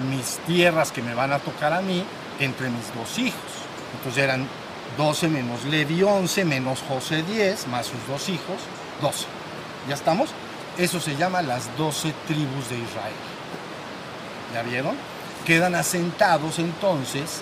mis 0.10 0.38
tierras 0.48 0.92
que 0.92 1.02
me 1.02 1.14
van 1.14 1.34
a 1.34 1.40
tocar 1.40 1.74
a 1.74 1.82
mí 1.82 2.04
entre 2.40 2.70
mis 2.70 2.94
dos 2.96 3.20
hijos. 3.20 3.40
Entonces 3.98 4.24
eran 4.24 4.48
12 4.98 5.28
menos 5.28 5.64
Levi 5.66 6.02
11 6.04 6.46
menos 6.46 6.80
José 6.88 7.24
10 7.24 7.68
más 7.68 7.86
sus 7.88 8.08
dos 8.08 8.30
hijos, 8.30 8.58
12. 9.02 9.26
¿Ya 9.88 9.96
estamos? 9.96 10.30
Eso 10.78 11.00
se 11.00 11.16
llama 11.16 11.42
las 11.42 11.76
12 11.78 12.14
tribus 12.28 12.70
de 12.70 12.78
Israel. 12.78 13.14
¿Ya 14.54 14.64
vieron? 14.64 14.96
Quedan 15.46 15.76
asentados 15.76 16.60
entonces, 16.60 17.42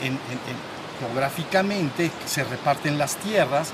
en- 0.00 0.12
en- 0.12 0.18
en- 0.18 0.75
geográficamente 1.00 2.10
se 2.26 2.44
reparten 2.44 2.98
las 2.98 3.16
tierras. 3.16 3.70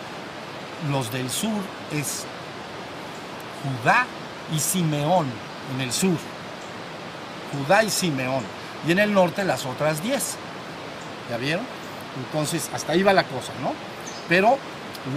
Los 0.91 1.13
del 1.13 1.31
sur 1.31 1.61
es 1.93 2.25
Judá 3.63 4.07
y 4.55 4.59
Simeón 4.59 5.27
en 5.75 5.81
el 5.81 5.93
sur. 5.93 6.17
Judá 7.53 7.85
y 7.85 7.91
Simeón. 7.91 8.43
Y 8.87 8.93
en 8.93 8.99
el 8.99 9.15
norte 9.15 9.45
las 9.45 9.65
otras 9.65 10.03
10. 10.03 10.37
¿Ya 11.31 11.37
vieron? 11.37 11.65
Entonces, 12.17 12.69
hasta 12.75 12.93
ahí 12.93 13.03
va 13.03 13.13
la 13.13 13.25
cosa, 13.25 13.53
¿no? 13.63 13.73
Pero 14.29 14.59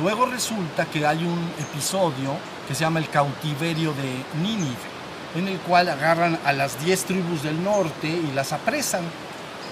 luego 0.02 0.26
resulta 0.28 0.86
que 0.86 1.06
hay 1.06 1.24
un 1.24 1.52
episodio 1.60 2.38
que 2.68 2.76
se 2.76 2.82
llama 2.82 3.00
el 3.00 3.10
cautiverio 3.10 3.94
de 3.94 4.24
Nínive. 4.42 4.96
en 5.36 5.50
el 5.50 5.58
cual 5.60 5.90
agarran 5.90 6.40
a 6.46 6.54
las 6.54 6.82
10 6.86 7.04
tribus 7.04 7.44
del 7.44 7.62
norte 7.62 8.08
y 8.08 8.32
las 8.34 8.54
apresan. 8.54 9.04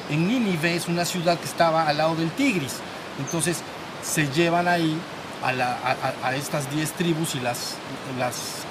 En 0.09 0.27
Nínive 0.27 0.75
es 0.75 0.87
una 0.87 1.05
ciudad 1.05 1.39
que 1.39 1.45
estaba 1.45 1.87
al 1.87 1.97
lado 1.97 2.15
del 2.15 2.31
Tigris. 2.31 2.75
Entonces 3.19 3.61
se 4.03 4.27
llevan 4.29 4.67
ahí 4.67 4.99
a, 5.43 6.35
estas 6.35 6.69
10 6.73 6.91
tribus 6.93 7.35
y 7.35 7.39
las, 7.39 7.75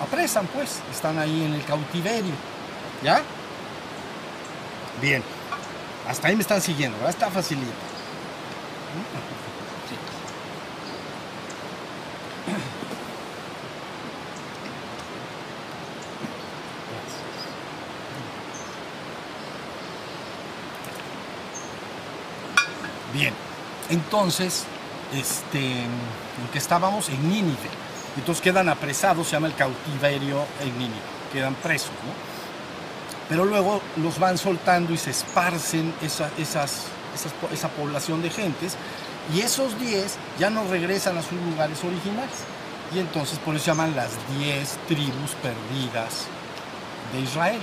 apresan, 0.00 0.46
pues. 0.48 0.80
Están 0.92 1.18
ahí 1.18 1.44
en 1.44 1.54
el 1.54 1.64
cautiverio. 1.64 2.34
¿Ya? 3.02 3.22
Bien. 5.00 5.22
Hasta 6.08 6.28
ahí 6.28 6.36
me 6.36 6.42
están 6.42 6.60
siguiendo. 6.60 7.08
Está 7.08 7.30
facilito. 7.30 7.72
Entonces, 23.92 24.64
este, 25.14 25.82
¿en 25.82 26.48
qué 26.50 26.58
estábamos? 26.58 27.10
En 27.10 27.28
Nínive. 27.28 27.68
Entonces 28.16 28.42
quedan 28.42 28.70
apresados, 28.70 29.26
se 29.26 29.32
llama 29.32 29.48
el 29.48 29.54
cautiverio 29.54 30.44
en 30.60 30.78
Nínive, 30.78 31.00
quedan 31.30 31.54
presos, 31.56 31.90
¿no? 31.90 32.12
Pero 33.28 33.44
luego 33.44 33.80
los 33.96 34.18
van 34.18 34.38
soltando 34.38 34.94
y 34.94 34.98
se 34.98 35.10
esparcen 35.10 35.94
esa, 36.02 36.30
esas, 36.38 36.84
esa 37.52 37.68
población 37.68 38.22
de 38.22 38.30
gentes 38.30 38.76
y 39.34 39.40
esos 39.40 39.78
10 39.78 40.16
ya 40.38 40.48
no 40.50 40.64
regresan 40.68 41.16
a 41.18 41.22
sus 41.22 41.40
lugares 41.50 41.82
originales. 41.84 42.44
Y 42.94 42.98
entonces 42.98 43.38
por 43.38 43.54
eso 43.54 43.64
se 43.64 43.70
llaman 43.70 43.94
las 43.94 44.10
10 44.38 44.68
tribus 44.88 45.32
perdidas 45.42 46.26
de 47.12 47.20
Israel. 47.20 47.60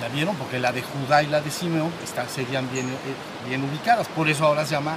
¿Ya 0.00 0.08
vieron? 0.08 0.34
Porque 0.36 0.58
la 0.58 0.72
de 0.72 0.82
Judá 0.82 1.22
y 1.22 1.26
la 1.26 1.40
de 1.40 1.50
Simeón 1.50 1.92
están, 2.02 2.28
serían 2.28 2.70
bien, 2.72 2.88
eh, 2.88 3.48
bien 3.48 3.62
ubicadas. 3.62 4.08
Por 4.08 4.28
eso 4.28 4.46
ahora 4.46 4.64
se 4.64 4.72
llama 4.72 4.96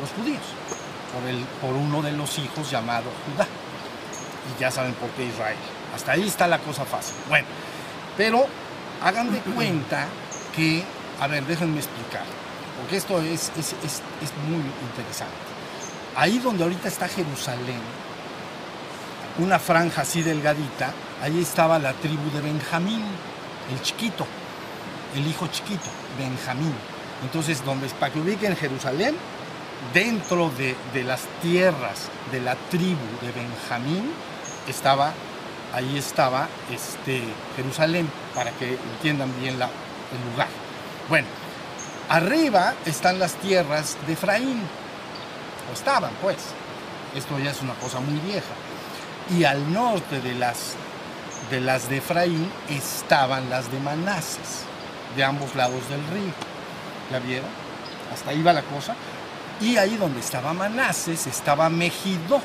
los 0.00 0.10
judíos. 0.10 0.42
Por, 1.12 1.28
el, 1.28 1.38
por 1.60 1.74
uno 1.74 2.00
de 2.00 2.12
los 2.12 2.38
hijos 2.38 2.70
llamado 2.70 3.10
Judá. 3.26 3.46
Y 4.54 4.60
ya 4.60 4.70
saben 4.70 4.94
por 4.94 5.10
qué 5.10 5.26
Israel. 5.26 5.58
Hasta 5.94 6.12
ahí 6.12 6.26
está 6.26 6.46
la 6.46 6.58
cosa 6.58 6.84
fácil. 6.84 7.14
Bueno, 7.28 7.46
pero 8.16 8.46
hagan 9.02 9.32
de 9.32 9.40
cuenta 9.40 10.06
que, 10.54 10.82
a 11.20 11.26
ver, 11.26 11.44
déjenme 11.44 11.78
explicar, 11.78 12.24
porque 12.78 12.96
esto 12.96 13.20
es, 13.20 13.50
es, 13.56 14.02
muy 14.48 14.62
interesante. 14.88 15.34
Ahí 16.16 16.38
donde 16.38 16.64
ahorita 16.64 16.88
está 16.88 17.08
Jerusalén, 17.08 17.80
una 19.38 19.58
franja 19.58 20.02
así 20.02 20.22
delgadita, 20.22 20.92
ahí 21.22 21.40
estaba 21.40 21.78
la 21.78 21.92
tribu 21.94 22.30
de 22.32 22.40
Benjamín, 22.40 23.02
el 23.72 23.82
chiquito, 23.82 24.26
el 25.14 25.26
hijo 25.26 25.46
chiquito, 25.48 25.88
Benjamín. 26.18 26.74
Entonces, 27.22 27.64
donde, 27.64 27.88
para 27.88 28.12
que 28.12 28.20
ubiquen 28.20 28.56
Jerusalén, 28.56 29.14
dentro 29.92 30.50
de, 30.50 30.76
de, 30.92 31.04
las 31.04 31.22
tierras 31.40 32.08
de 32.30 32.40
la 32.40 32.56
tribu 32.70 33.00
de 33.20 33.32
Benjamín 33.32 34.12
estaba 34.68 35.12
ahí 35.72 35.96
estaba 35.96 36.48
este, 36.70 37.22
Jerusalén, 37.56 38.08
para 38.34 38.50
que 38.52 38.78
entiendan 38.94 39.32
bien 39.40 39.54
el 39.54 40.30
lugar. 40.30 40.48
Bueno, 41.08 41.26
arriba 42.08 42.74
están 42.84 43.18
las 43.18 43.34
tierras 43.34 43.96
de 44.06 44.12
Efraín, 44.12 44.60
o 45.70 45.72
estaban 45.72 46.12
pues, 46.20 46.36
esto 47.16 47.38
ya 47.38 47.50
es 47.50 47.62
una 47.62 47.74
cosa 47.74 48.00
muy 48.00 48.18
vieja. 48.20 48.54
Y 49.30 49.44
al 49.44 49.72
norte 49.72 50.20
de 50.20 50.34
las 50.34 50.74
de, 51.50 51.60
las 51.60 51.88
de 51.88 51.98
Efraín 51.98 52.50
estaban 52.68 53.48
las 53.50 53.70
de 53.70 53.78
Manases, 53.80 54.64
de 55.16 55.24
ambos 55.24 55.54
lados 55.54 55.88
del 55.88 56.04
río. 56.08 56.32
¿Ya 57.10 57.18
vieron? 57.18 57.50
Hasta 58.12 58.30
ahí 58.30 58.42
va 58.42 58.52
la 58.52 58.62
cosa. 58.62 58.94
Y 59.60 59.76
ahí 59.76 59.96
donde 59.96 60.20
estaba 60.20 60.52
Manases 60.52 61.26
estaba 61.26 61.68
Megido 61.68 62.40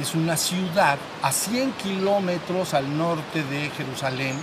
es 0.00 0.14
una 0.14 0.36
ciudad 0.36 0.98
a 1.22 1.30
100 1.30 1.72
kilómetros 1.72 2.74
al 2.74 2.96
norte 2.96 3.44
de 3.44 3.70
Jerusalén. 3.70 4.36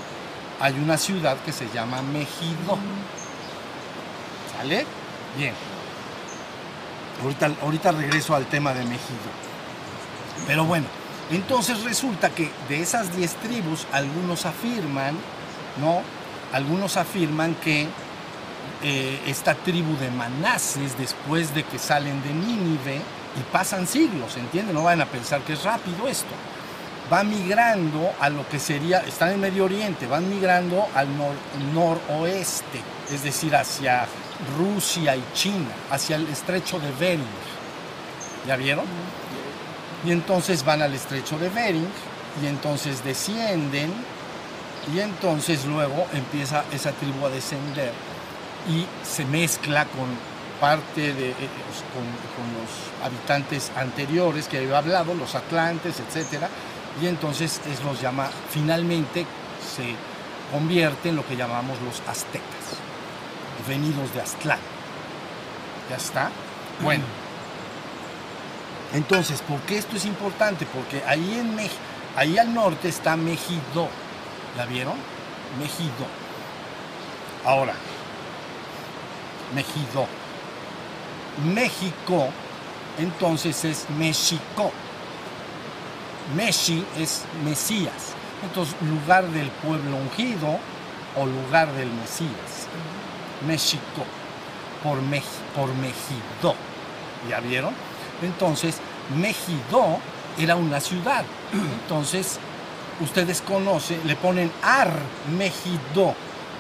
Hay 0.60 0.74
una 0.74 0.98
ciudad 0.98 1.38
que 1.46 1.52
se 1.52 1.68
llama 1.70 2.02
Megido. 2.02 2.78
¿Sale? 4.56 4.86
Bien. 5.38 5.54
Ahorita, 7.22 7.52
ahorita 7.62 7.92
regreso 7.92 8.36
al 8.36 8.46
tema 8.46 8.74
de 8.74 8.84
Megido. 8.86 9.32
Pero 10.46 10.66
bueno, 10.66 10.86
entonces 11.32 11.84
resulta 11.84 12.30
que 12.30 12.52
de 12.70 12.82
esas 12.82 13.16
10 13.16 13.34
tribus, 13.36 13.86
algunos 13.92 14.46
afirman, 14.46 15.16
¿no? 15.82 16.02
Algunos 16.54 16.96
afirman 16.98 17.56
que 17.56 17.88
eh, 18.84 19.20
esta 19.26 19.56
tribu 19.56 19.98
de 19.98 20.12
Manases, 20.12 20.98
después 20.98 21.54
de 21.56 21.64
que 21.64 21.80
salen 21.80 22.22
de 22.24 22.34
Nínive, 22.34 23.02
y 23.38 23.42
pasan 23.52 23.88
siglos, 23.88 24.36
¿entienden? 24.38 24.76
No 24.76 24.84
van 24.84 25.02
a 25.02 25.06
pensar 25.06 25.42
que 25.42 25.54
es 25.54 25.64
rápido 25.64 26.08
esto. 26.08 26.34
Va 27.12 27.24
migrando 27.24 28.12
a 28.20 28.30
lo 28.30 28.48
que 28.50 28.60
sería, 28.60 29.00
están 29.00 29.32
en 29.32 29.40
Medio 29.40 29.66
Oriente, 29.66 30.08
van 30.08 30.30
migrando 30.30 30.88
al 30.94 31.08
noroeste, 31.74 32.82
es 33.12 33.24
decir, 33.24 33.56
hacia 33.56 34.06
Rusia 34.58 35.16
y 35.16 35.24
China, 35.34 35.70
hacia 35.90 36.18
el 36.18 36.28
estrecho 36.28 36.80
de 36.80 36.92
Bering. 37.00 37.26
¿Ya 38.46 38.56
vieron? 38.58 38.86
Y 40.06 40.12
entonces 40.12 40.66
van 40.66 40.82
al 40.82 40.94
estrecho 40.94 41.38
de 41.38 41.50
Bering 41.50 41.88
y 42.44 42.48
entonces 42.48 43.04
descienden 43.04 43.92
y 44.94 45.00
entonces 45.00 45.66
luego 45.66 46.08
empieza 46.14 46.64
esa 46.72 46.92
tribu 46.92 47.26
a 47.26 47.30
descender 47.30 47.92
y 48.68 48.86
se 49.06 49.26
mezcla 49.26 49.86
con 49.86 50.08
parte 50.60 51.14
de, 51.14 51.30
eh, 51.30 51.36
con, 51.94 52.04
los 52.54 53.06
habitantes 53.06 53.72
anteriores 53.76 54.48
que 54.48 54.58
había 54.58 54.78
hablado, 54.78 55.14
los 55.14 55.36
atlantes, 55.36 55.96
etc. 56.00 56.46
Y 57.02 57.08
entonces 57.08 57.62
es, 57.66 57.84
los 57.84 58.02
llama, 58.02 58.30
finalmente 58.50 59.26
se 59.76 59.96
convierte 60.52 61.10
en 61.10 61.16
lo 61.16 61.26
que 61.26 61.36
llamamos 61.36 61.78
los 61.82 62.02
aztecas, 62.08 62.78
venidos 63.68 64.14
de 64.14 64.22
Aztlán. 64.22 64.60
¿Ya 65.90 65.96
está? 65.98 66.30
Bueno. 66.82 67.04
Entonces, 68.94 69.42
¿por 69.42 69.60
qué 69.62 69.78
esto 69.78 69.98
es 69.98 70.06
importante? 70.06 70.66
Porque 70.66 71.04
ahí, 71.06 71.38
en 71.40 71.58
ahí 72.16 72.38
al 72.38 72.54
norte 72.54 72.88
está 72.88 73.18
Mejido. 73.18 73.90
¿La 74.56 74.66
vieron? 74.66 74.96
Mejido. 75.60 76.08
Ahora, 77.46 77.74
Mejido. 79.54 80.08
México, 81.54 82.30
entonces 82.98 83.64
es 83.66 83.90
México. 83.98 84.72
Meshi 86.36 86.86
es 86.98 87.24
Mesías. 87.46 88.14
Entonces, 88.44 88.76
lugar 88.82 89.26
del 89.30 89.50
pueblo 89.50 89.98
ungido 89.98 90.60
o 91.16 91.26
lugar 91.26 91.72
del 91.74 91.90
Mesías. 91.92 92.68
México, 93.48 94.04
por, 94.84 94.98
por 95.56 95.74
Mejido. 95.76 96.56
¿Ya 97.30 97.40
vieron? 97.40 97.74
Entonces, 98.22 98.78
Mejido 99.16 100.00
era 100.38 100.56
una 100.56 100.80
ciudad. 100.80 101.24
Entonces, 101.54 102.40
ustedes 103.00 103.42
conocen, 103.42 104.02
le 104.06 104.16
ponen 104.16 104.52
Ar 104.62 104.92
Mejido, 105.38 106.14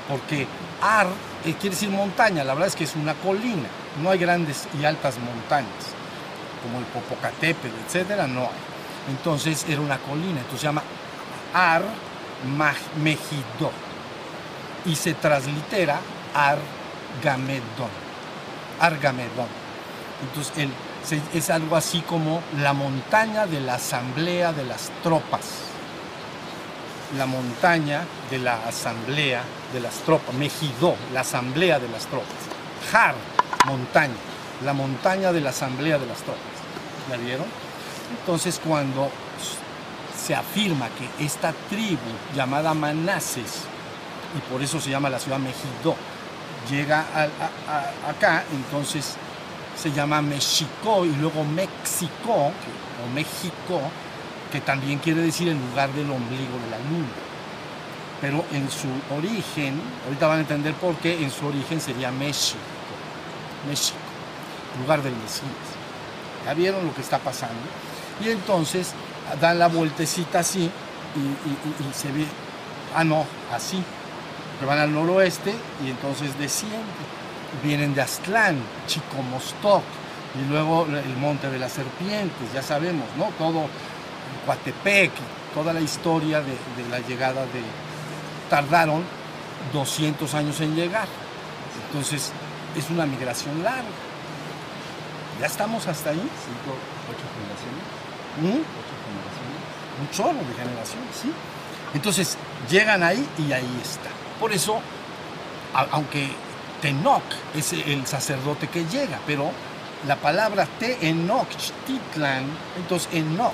porque 0.07 0.47
Ar 0.81 1.07
eh, 1.45 1.53
quiere 1.53 1.75
decir 1.75 1.89
montaña, 1.89 2.43
la 2.43 2.53
verdad 2.53 2.67
es 2.67 2.75
que 2.75 2.83
es 2.83 2.95
una 2.95 3.13
colina 3.15 3.67
no 4.01 4.11
hay 4.11 4.19
grandes 4.19 4.67
y 4.79 4.85
altas 4.85 5.15
montañas, 5.19 5.71
como 6.63 6.79
el 6.79 6.85
Popocatépetl, 6.85 7.75
etcétera, 7.85 8.27
no 8.27 8.41
hay. 8.41 9.09
Entonces 9.09 9.65
era 9.67 9.81
una 9.81 9.97
colina, 9.99 10.39
entonces 10.39 10.59
se 10.59 10.67
llama 10.67 10.83
Ar 11.53 11.83
Mejido 13.01 13.71
y 14.85 14.95
se 14.95 15.13
translitera 15.13 15.99
Argamedón. 16.33 17.89
Argamedón. 18.79 19.47
Entonces 20.21 20.69
es 21.33 21.49
algo 21.49 21.75
así 21.75 22.01
como 22.01 22.41
la 22.59 22.73
montaña 22.73 23.47
de 23.47 23.61
la 23.61 23.75
asamblea 23.75 24.53
de 24.53 24.65
las 24.65 24.91
tropas. 25.01 25.63
La 27.17 27.25
montaña 27.25 28.05
de 28.29 28.39
la 28.39 28.55
asamblea 28.67 29.41
de 29.73 29.79
las 29.79 29.93
tropas. 30.01 30.33
Mejidó, 30.35 30.95
la 31.13 31.21
asamblea 31.21 31.79
de 31.79 31.89
las 31.89 32.05
tropas. 32.05 32.27
Har, 32.91 33.15
montaña, 33.65 34.15
la 34.63 34.73
montaña 34.73 35.31
de 35.31 35.41
la 35.41 35.49
asamblea 35.49 35.97
de 35.97 36.05
las 36.05 36.19
tropas. 36.19 36.41
¿La 37.09 37.17
vieron? 37.17 37.45
Entonces 38.19 38.61
cuando 38.65 39.09
se 40.17 40.35
afirma 40.35 40.89
que 40.89 41.25
esta 41.25 41.53
tribu 41.69 41.97
llamada 42.35 42.73
Manases, 42.73 43.63
y 44.35 44.51
por 44.51 44.61
eso 44.61 44.79
se 44.79 44.89
llama 44.89 45.09
la 45.09 45.19
ciudad 45.19 45.39
Mejido, 45.39 45.95
llega 46.69 47.05
acá, 48.07 48.43
entonces 48.51 49.15
se 49.81 49.91
llama 49.91 50.21
México 50.21 51.05
y 51.05 51.15
luego 51.15 51.43
México, 51.43 52.51
o 52.51 53.13
México, 53.13 53.79
que 54.51 54.61
también 54.61 54.99
quiere 54.99 55.21
decir 55.21 55.49
el 55.49 55.57
lugar 55.57 55.91
del 55.93 56.09
ombligo 56.09 56.57
de 56.65 56.71
la 56.71 56.77
luna. 56.89 57.26
Pero 58.21 58.43
en 58.51 58.69
su 58.69 58.87
origen, 59.15 59.79
ahorita 60.05 60.27
van 60.27 60.37
a 60.37 60.41
entender 60.41 60.73
por 60.73 60.95
qué, 60.95 61.23
en 61.23 61.31
su 61.31 61.45
origen 61.45 61.79
sería 61.79 62.11
México, 62.11 62.59
México, 63.67 63.97
lugar 64.81 65.01
del 65.03 65.15
Mesías. 65.15 65.51
¿Ya 66.45 66.53
vieron 66.53 66.85
lo 66.85 66.93
que 66.93 67.01
está 67.01 67.19
pasando? 67.19 67.55
Y 68.23 68.29
entonces 68.29 68.93
dan 69.41 69.59
la 69.59 69.67
vueltecita 69.67 70.39
así 70.39 70.71
y, 71.15 71.93
se 71.93 72.11
ve, 72.11 72.25
ah 72.95 73.03
no, 73.03 73.25
así, 73.53 73.83
que 74.59 74.65
van 74.65 74.79
al 74.79 74.93
noroeste 74.93 75.53
y 75.85 75.89
entonces 75.89 76.37
descienden. 76.39 77.17
Vienen 77.63 77.95
de 77.95 78.01
Aztlán, 78.01 78.57
Chicomostoc, 78.87 79.81
y 80.35 80.49
luego 80.49 80.85
el 80.85 81.17
Monte 81.17 81.49
de 81.49 81.59
las 81.59 81.71
Serpientes, 81.71 82.53
ya 82.53 82.61
sabemos, 82.61 83.05
¿no? 83.17 83.25
Todo 83.37 83.67
Coatepec, 84.45 85.11
toda 85.53 85.73
la 85.73 85.81
historia 85.81 86.41
de, 86.41 86.55
la 86.89 86.99
llegada 86.99 87.41
de... 87.41 87.86
Tardaron 88.49 89.03
200 89.73 90.33
años 90.33 90.59
en 90.61 90.75
llegar. 90.75 91.07
Entonces, 91.87 92.31
es 92.75 92.89
una 92.89 93.05
migración 93.05 93.63
larga. 93.63 93.83
¿Ya 95.39 95.45
estamos 95.45 95.87
hasta 95.87 96.09
ahí? 96.09 96.17
Cinco, 96.17 96.75
ocho 97.09 97.25
generaciones. 97.37 97.83
¿Mm? 98.41 98.61
Ocho 98.61 98.95
generaciones. 99.05 99.57
Un 100.01 100.09
chorro 100.11 100.47
de 100.47 100.53
generaciones, 100.55 101.15
sí. 101.21 101.31
Entonces, 101.93 102.37
llegan 102.69 103.03
ahí 103.03 103.27
y 103.37 103.51
ahí 103.51 103.81
está. 103.81 104.09
Por 104.39 104.51
eso, 104.51 104.79
aunque 105.91 106.29
Tenoch 106.81 107.23
es 107.55 107.73
el 107.73 108.05
sacerdote 108.05 108.67
que 108.67 108.85
llega, 108.85 109.19
pero 109.25 109.51
la 110.05 110.15
palabra 110.15 110.67
Te 110.79 111.07
Enoch, 111.07 111.47
Titlan, 111.85 112.45
entonces 112.75 113.09
Enoch. 113.13 113.53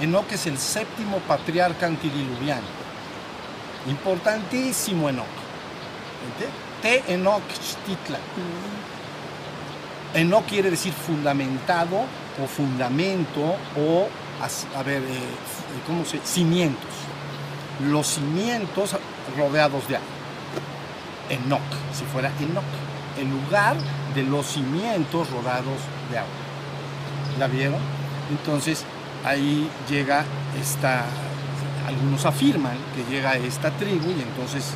Enoch 0.00 0.30
es 0.32 0.46
el 0.46 0.58
séptimo 0.58 1.18
patriarca 1.18 1.86
antidiluviano. 1.86 2.81
Importantísimo 3.88 5.08
Enoch. 5.08 5.26
Te 6.82 7.02
Enoch 7.12 7.42
Titlan. 7.86 8.20
Enoch 10.14 10.44
quiere 10.46 10.70
decir 10.70 10.92
fundamentado 10.92 12.04
o 12.42 12.46
fundamento 12.46 13.56
o, 13.76 14.08
a 14.76 14.82
ver, 14.82 15.02
eh, 15.02 15.20
¿cómo 15.86 16.04
se? 16.04 16.20
Cimientos. 16.24 16.90
Los 17.88 18.06
cimientos 18.06 18.96
rodeados 19.36 19.88
de 19.88 19.96
agua. 19.96 20.08
Enoch, 21.30 21.60
si 21.94 22.04
fuera 22.04 22.30
Enoch. 22.40 22.64
El 23.18 23.30
lugar 23.30 23.76
de 24.14 24.22
los 24.22 24.46
cimientos 24.46 25.30
rodados 25.30 25.80
de 26.10 26.18
agua. 26.18 26.30
¿La 27.38 27.46
vieron? 27.46 27.80
Entonces 28.30 28.84
ahí 29.24 29.70
llega 29.88 30.24
esta, 30.60 31.04
algunos 31.86 32.24
afirman 32.24 32.76
que 32.94 33.04
llega 33.12 33.36
esta 33.36 33.70
tribu 33.70 34.10
y 34.10 34.22
entonces 34.22 34.74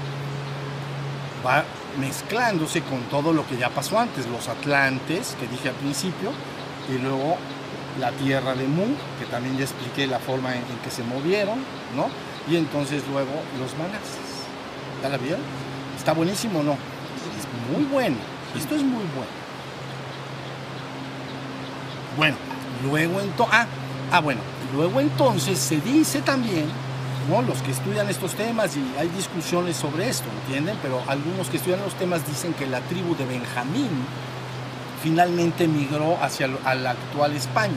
va 1.45 1.65
mezclándose 1.99 2.83
con 2.83 3.01
todo 3.03 3.33
lo 3.33 3.47
que 3.47 3.57
ya 3.57 3.71
pasó 3.71 3.99
antes, 3.99 4.27
los 4.27 4.49
atlantes 4.49 5.37
que 5.41 5.47
dije 5.47 5.69
al 5.69 5.75
principio, 5.77 6.33
y 6.89 6.99
luego 6.99 7.37
la 8.01 8.11
tierra 8.13 8.55
de 8.55 8.67
Mu, 8.67 8.87
que 9.19 9.27
también 9.31 9.57
ya 9.57 9.65
expliqué 9.65 10.07
la 10.07 10.19
forma 10.19 10.55
en, 10.55 10.63
que 10.85 10.91
se 10.91 11.03
movieron, 11.03 11.59
¿no? 11.97 12.09
Y 12.51 12.57
entonces 12.57 13.03
luego 13.11 13.33
los 13.59 13.73
manases. 13.79 14.27
¿Ya 15.03 15.09
la? 15.09 15.19
¿Está 15.97 16.13
buenísimo 16.13 16.61
o 16.61 16.63
no? 16.63 16.73
Es 16.73 17.73
muy 17.73 17.85
bueno. 17.87 18.17
Esto 18.57 18.75
es 18.75 18.83
muy 18.83 19.05
bueno. 19.15 19.47
Bueno, 22.17 22.37
luego 22.85 23.21
entonces, 23.21 23.55
ah, 23.55 23.67
ah, 24.13 24.21
bueno, 24.21 24.41
luego 24.75 25.01
entonces 25.01 25.59
se 25.59 25.81
dice 25.81 26.23
también, 26.23 26.67
¿no? 27.29 27.43
Los 27.43 27.63
que 27.63 27.73
estudian 27.73 28.09
estos 28.09 28.35
temas 28.35 28.77
y 28.77 28.99
hay 28.99 29.09
discusiones 29.09 29.77
sobre 29.77 30.09
esto, 30.09 30.27
¿entienden? 30.43 30.79
Pero 30.83 31.03
algunos 31.09 31.49
que 31.49 31.57
estudian 31.57 31.81
los 31.81 31.95
temas 31.95 32.27
dicen 32.27 32.55
que 32.55 32.67
la 32.67 32.81
tribu 32.81 33.17
de 33.17 33.27
Benjamín 33.27 33.91
finalmente 35.03 35.69
migró 35.69 36.19
hacia 36.23 36.49
la 36.49 36.91
actual 36.91 37.35
España. 37.35 37.75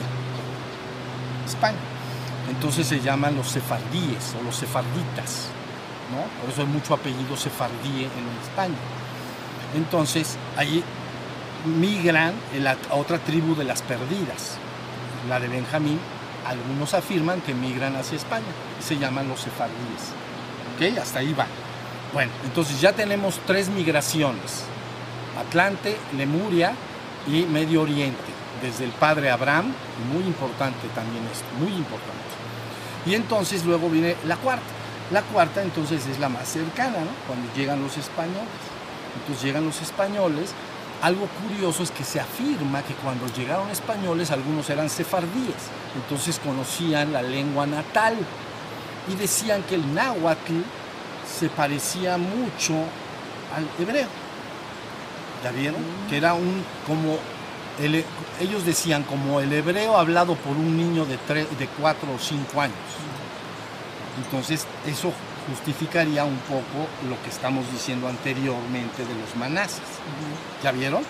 España. 1.46 1.78
Entonces 2.48 2.86
se 2.86 3.00
llaman 3.00 3.36
los 3.36 3.48
sefardíes 3.48 4.34
o 4.38 4.42
los 4.42 4.56
sefarditas, 4.56 5.48
¿no? 6.10 6.22
Por 6.40 6.50
eso 6.50 6.62
hay 6.62 6.66
mucho 6.66 6.94
apellido 6.94 7.36
sefardí 7.36 8.04
en 8.04 8.42
España. 8.42 8.78
Entonces, 9.76 10.36
allí 10.56 10.82
migran 11.64 12.32
la 12.58 12.76
otra 12.90 13.18
tribu 13.18 13.54
de 13.54 13.64
las 13.64 13.82
perdidas, 13.82 14.56
la 15.28 15.38
de 15.38 15.48
Benjamín. 15.48 16.00
Algunos 16.46 16.94
afirman 16.94 17.40
que 17.40 17.54
migran 17.54 17.96
hacia 17.96 18.16
España, 18.16 18.46
se 18.80 18.98
llaman 18.98 19.28
los 19.28 19.40
sefardíes. 19.40 20.12
¿Ok? 20.74 20.98
Hasta 20.98 21.20
ahí 21.20 21.32
va. 21.32 21.46
Bueno, 22.12 22.32
entonces 22.44 22.80
ya 22.80 22.92
tenemos 22.92 23.40
tres 23.46 23.68
migraciones: 23.68 24.64
Atlante, 25.38 25.96
Lemuria 26.16 26.72
y 27.26 27.42
Medio 27.42 27.82
Oriente, 27.82 28.30
desde 28.62 28.84
el 28.84 28.90
padre 28.90 29.30
Abraham, 29.30 29.72
muy 30.12 30.24
importante 30.24 30.88
también 30.94 31.24
esto, 31.30 31.46
muy 31.58 31.72
importante. 31.72 32.30
Y 33.06 33.14
entonces 33.14 33.64
luego 33.64 33.88
viene 33.88 34.16
la 34.26 34.36
cuarta. 34.36 34.64
La 35.10 35.22
cuarta 35.22 35.62
entonces 35.62 36.06
es 36.06 36.18
la 36.18 36.28
más 36.28 36.48
cercana, 36.48 36.98
¿no? 36.98 37.10
Cuando 37.26 37.52
llegan 37.54 37.82
los 37.82 37.96
españoles. 37.96 38.48
Entonces 39.18 39.44
llegan 39.44 39.64
los 39.64 39.80
españoles. 39.82 40.52
Algo 41.02 41.26
curioso 41.28 41.82
es 41.82 41.90
que 41.90 42.04
se 42.04 42.20
afirma 42.20 42.82
que 42.82 42.92
cuando 42.94 43.26
llegaron 43.28 43.70
españoles 43.70 44.30
algunos 44.30 44.68
eran 44.68 44.90
sefardíes, 44.90 45.70
entonces 45.96 46.38
conocían 46.38 47.12
la 47.12 47.22
lengua 47.22 47.66
natal 47.66 48.16
y 49.10 49.14
decían 49.14 49.62
que 49.62 49.76
el 49.76 49.94
náhuatl 49.94 50.60
se 51.38 51.48
parecía 51.48 52.18
mucho 52.18 52.74
al 53.56 53.66
hebreo. 53.82 54.08
¿Ya 55.42 55.52
vieron? 55.52 55.80
Que 56.10 56.18
era 56.18 56.34
un 56.34 56.62
como 56.86 57.18
ellos 58.40 58.66
decían 58.66 59.04
como 59.04 59.40
el 59.40 59.50
hebreo 59.54 59.96
hablado 59.96 60.34
por 60.34 60.54
un 60.54 60.76
niño 60.76 61.06
de, 61.06 61.16
de 61.16 61.66
4 61.80 62.12
o 62.14 62.18
5 62.18 62.60
años. 62.60 62.76
Entonces 64.22 64.66
eso 64.86 65.14
justificaría 65.50 66.24
un 66.24 66.38
poco 66.38 66.88
lo 67.08 67.20
que 67.22 67.30
estamos 67.30 67.70
diciendo 67.72 68.08
anteriormente 68.08 69.04
de 69.04 69.14
los 69.14 69.36
manases. 69.36 69.82
¿Ya 70.62 70.72
vieron? 70.72 71.02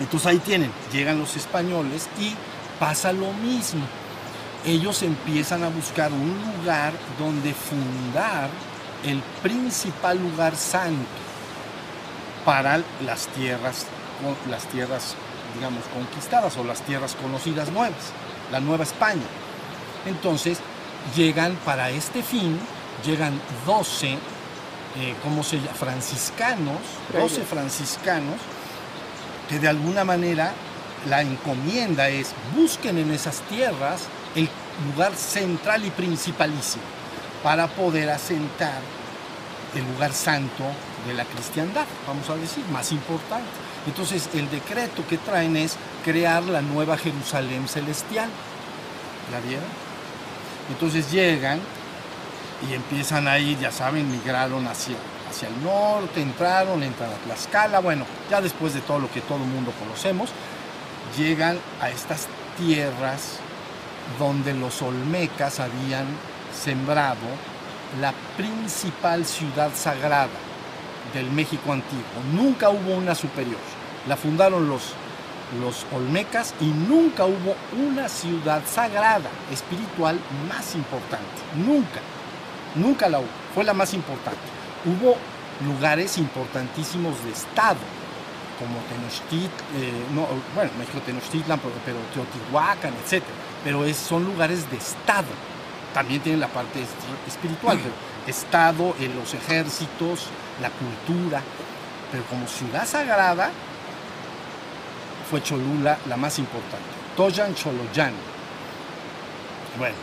Entonces 0.00 0.26
ahí 0.26 0.38
tienen, 0.38 0.72
llegan 0.92 1.18
los 1.18 1.36
españoles 1.36 2.08
y 2.18 2.34
pasa 2.78 3.12
lo 3.12 3.32
mismo. 3.32 3.84
Ellos 4.64 5.02
empiezan 5.02 5.62
a 5.62 5.68
buscar 5.68 6.12
un 6.12 6.36
lugar 6.56 6.92
donde 7.18 7.52
fundar 7.52 8.48
el 9.04 9.20
principal 9.42 10.18
lugar 10.18 10.56
santo 10.56 11.04
para 12.44 12.80
las 13.04 13.26
tierras, 13.28 13.86
las 14.50 14.64
tierras, 14.68 15.14
digamos, 15.54 15.84
conquistadas 15.92 16.56
o 16.56 16.64
las 16.64 16.80
tierras 16.82 17.14
conocidas 17.14 17.70
nuevas, 17.70 18.12
la 18.50 18.60
Nueva 18.60 18.84
España. 18.84 19.22
Entonces, 20.06 20.58
llegan 21.16 21.54
para 21.64 21.90
este 21.90 22.22
fin, 22.22 22.58
llegan 23.04 23.40
12, 23.66 24.12
eh, 24.12 25.14
¿cómo 25.22 25.42
se 25.42 25.56
llama? 25.56 25.74
Franciscanos, 25.74 26.78
12 27.12 27.42
franciscanos, 27.42 28.36
que 29.48 29.58
de 29.58 29.68
alguna 29.68 30.04
manera 30.04 30.52
la 31.08 31.22
encomienda 31.22 32.08
es 32.08 32.32
busquen 32.56 32.98
en 32.98 33.10
esas 33.10 33.40
tierras 33.42 34.02
el 34.34 34.48
lugar 34.90 35.14
central 35.14 35.84
y 35.84 35.90
principalísimo 35.90 36.84
para 37.42 37.66
poder 37.68 38.10
asentar 38.10 38.80
el 39.74 39.84
lugar 39.92 40.12
santo 40.12 40.64
de 41.06 41.14
la 41.14 41.24
cristiandad, 41.24 41.84
vamos 42.06 42.30
a 42.30 42.36
decir, 42.36 42.64
más 42.72 42.92
importante. 42.92 43.50
Entonces 43.86 44.30
el 44.32 44.50
decreto 44.50 45.06
que 45.06 45.18
traen 45.18 45.56
es 45.56 45.76
crear 46.04 46.42
la 46.44 46.62
nueva 46.62 46.96
Jerusalén 46.96 47.68
celestial. 47.68 48.30
¿La 49.30 49.40
vieron? 49.40 49.83
Entonces 50.70 51.10
llegan 51.10 51.60
y 52.68 52.74
empiezan 52.74 53.28
a 53.28 53.38
ir, 53.38 53.58
ya 53.58 53.70
saben, 53.70 54.10
migraron 54.10 54.66
hacia, 54.66 54.96
hacia 55.30 55.48
el 55.48 55.62
norte, 55.62 56.22
entraron, 56.22 56.82
entran 56.82 57.10
a 57.10 57.14
Tlaxcala, 57.24 57.80
bueno, 57.80 58.06
ya 58.30 58.40
después 58.40 58.74
de 58.74 58.80
todo 58.80 58.98
lo 58.98 59.10
que 59.10 59.20
todo 59.20 59.38
el 59.38 59.44
mundo 59.44 59.72
conocemos, 59.78 60.30
llegan 61.16 61.58
a 61.80 61.90
estas 61.90 62.26
tierras 62.58 63.38
donde 64.18 64.54
los 64.54 64.80
olmecas 64.82 65.60
habían 65.60 66.06
sembrado 66.54 67.26
la 68.00 68.12
principal 68.36 69.24
ciudad 69.24 69.70
sagrada 69.74 70.28
del 71.12 71.30
México 71.30 71.72
antiguo. 71.72 72.02
Nunca 72.32 72.70
hubo 72.70 72.94
una 72.94 73.14
superior. 73.14 73.60
La 74.08 74.16
fundaron 74.16 74.68
los 74.68 74.82
los 75.60 75.86
olmecas 75.92 76.54
y 76.60 76.66
nunca 76.66 77.24
hubo 77.24 77.54
una 77.86 78.08
ciudad 78.08 78.62
sagrada, 78.66 79.30
espiritual 79.52 80.18
más 80.48 80.74
importante. 80.74 81.26
Nunca, 81.56 82.00
nunca 82.74 83.08
la 83.08 83.20
hubo. 83.20 83.28
Fue 83.54 83.64
la 83.64 83.74
más 83.74 83.94
importante. 83.94 84.40
Hubo 84.84 85.16
lugares 85.64 86.18
importantísimos 86.18 87.22
de 87.24 87.30
Estado, 87.30 87.78
como 88.58 88.78
Tenochtitlan, 88.88 89.50
eh, 89.76 89.92
no, 90.14 90.26
bueno, 90.54 90.70
México 90.78 91.00
Tenochtitlan, 91.04 91.60
pero, 91.84 91.98
Teotihuacán, 92.12 92.92
etc. 93.04 93.22
Pero 93.62 93.84
es, 93.84 93.96
son 93.96 94.24
lugares 94.24 94.70
de 94.70 94.76
Estado. 94.76 95.28
También 95.92 96.20
tienen 96.20 96.40
la 96.40 96.48
parte 96.48 96.84
espiritual, 97.26 97.78
Estado, 98.26 98.96
en 98.98 99.14
los 99.14 99.32
ejércitos, 99.34 100.26
la 100.60 100.70
cultura, 100.70 101.40
pero 102.10 102.24
como 102.24 102.48
ciudad 102.48 102.86
sagrada 102.86 103.50
fue 105.28 105.42
Cholula 105.42 105.98
la 106.08 106.16
más 106.16 106.38
importante, 106.38 106.84
Toyan 107.16 107.54
Choloyan. 107.54 108.12
Bueno, 109.78 109.96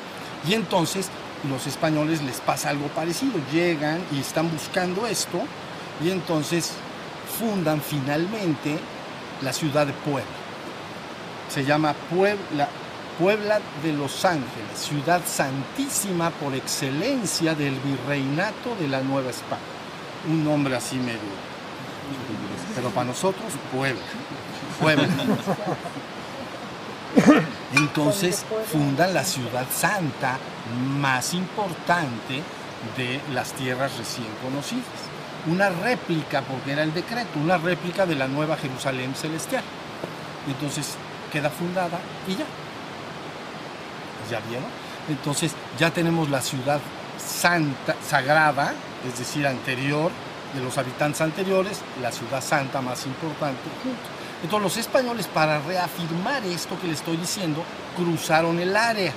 y 0.48 0.54
entonces 0.54 1.10
los 1.50 1.66
españoles 1.68 2.22
les 2.22 2.40
pasa 2.40 2.70
algo 2.70 2.88
parecido, 2.88 3.40
llegan 3.52 4.02
y 4.12 4.20
están 4.20 4.52
buscando 4.52 5.08
esto 5.08 5.42
y 6.04 6.10
entonces 6.10 6.74
fundan 7.40 7.82
finalmente 7.82 8.78
la 9.42 9.54
ciudad 9.54 9.88
de 9.88 9.94
Puebla. 9.94 10.30
Se 11.50 11.66
llama 11.66 11.94
Puebla, 12.10 12.68
Puebla 13.20 13.60
de 13.84 13.94
Los 13.94 14.24
Ángeles, 14.26 14.78
ciudad 14.78 15.22
santísima 15.26 16.30
por 16.30 16.54
excelencia 16.54 17.56
del 17.56 17.76
virreinato 17.80 18.76
de 18.80 18.88
la 18.88 19.02
Nueva 19.02 19.32
España. 19.32 19.62
Un 20.30 20.44
nombre 20.44 20.76
así 20.76 20.98
medio. 20.98 21.20
Pero 22.76 22.90
para 22.90 23.08
nosotros, 23.08 23.52
Puebla. 23.74 24.02
Entonces 27.76 28.46
fundan 28.72 29.13
la 29.13 29.24
ciudad 29.24 29.65
santa 29.72 30.38
más 31.00 31.34
importante 31.34 32.41
de 32.98 33.22
las 33.34 33.54
tierras 33.54 33.98
recién 33.98 34.28
conocidas. 34.44 34.84
Una 35.48 35.70
réplica, 35.70 36.41
porque 36.41 36.74
era 36.74 36.84
el 36.84 36.94
decreto, 36.94 37.39
una 37.39 37.58
réplica 37.58 38.06
de 38.06 38.15
la 38.15 38.28
nueva 38.28 38.58
Jerusalén 38.58 39.15
celestial. 39.15 39.63
Entonces 40.48 40.96
queda 41.32 41.50
fundada 41.50 42.00
y 42.28 42.36
ya. 42.36 42.46
¿Ya 44.30 44.39
vieron? 44.48 44.70
Entonces 45.10 45.54
ya 45.80 45.89
tenemos 45.91 46.30
la 46.30 46.41
ciudad 46.41 46.80
santa, 47.17 47.96
sagrada, 48.08 48.74
es 49.08 49.17
decir, 49.17 49.48
anterior, 49.48 50.12
de 50.54 50.62
los 50.62 50.78
habitantes 50.78 51.22
anteriores, 51.22 51.80
la 52.02 52.12
ciudad 52.12 52.41
santa 52.41 52.82
más 52.82 53.06
importante 53.06 53.62
Entonces 54.44 54.64
los 54.64 54.78
españoles, 54.78 55.28
para 55.28 55.60
reafirmar 55.62 56.44
esto 56.46 56.80
que 56.80 56.88
les 56.88 56.98
estoy 56.98 57.18
diciendo, 57.18 57.64
cruzaron 57.96 58.60
el 58.60 58.76
área. 58.76 59.14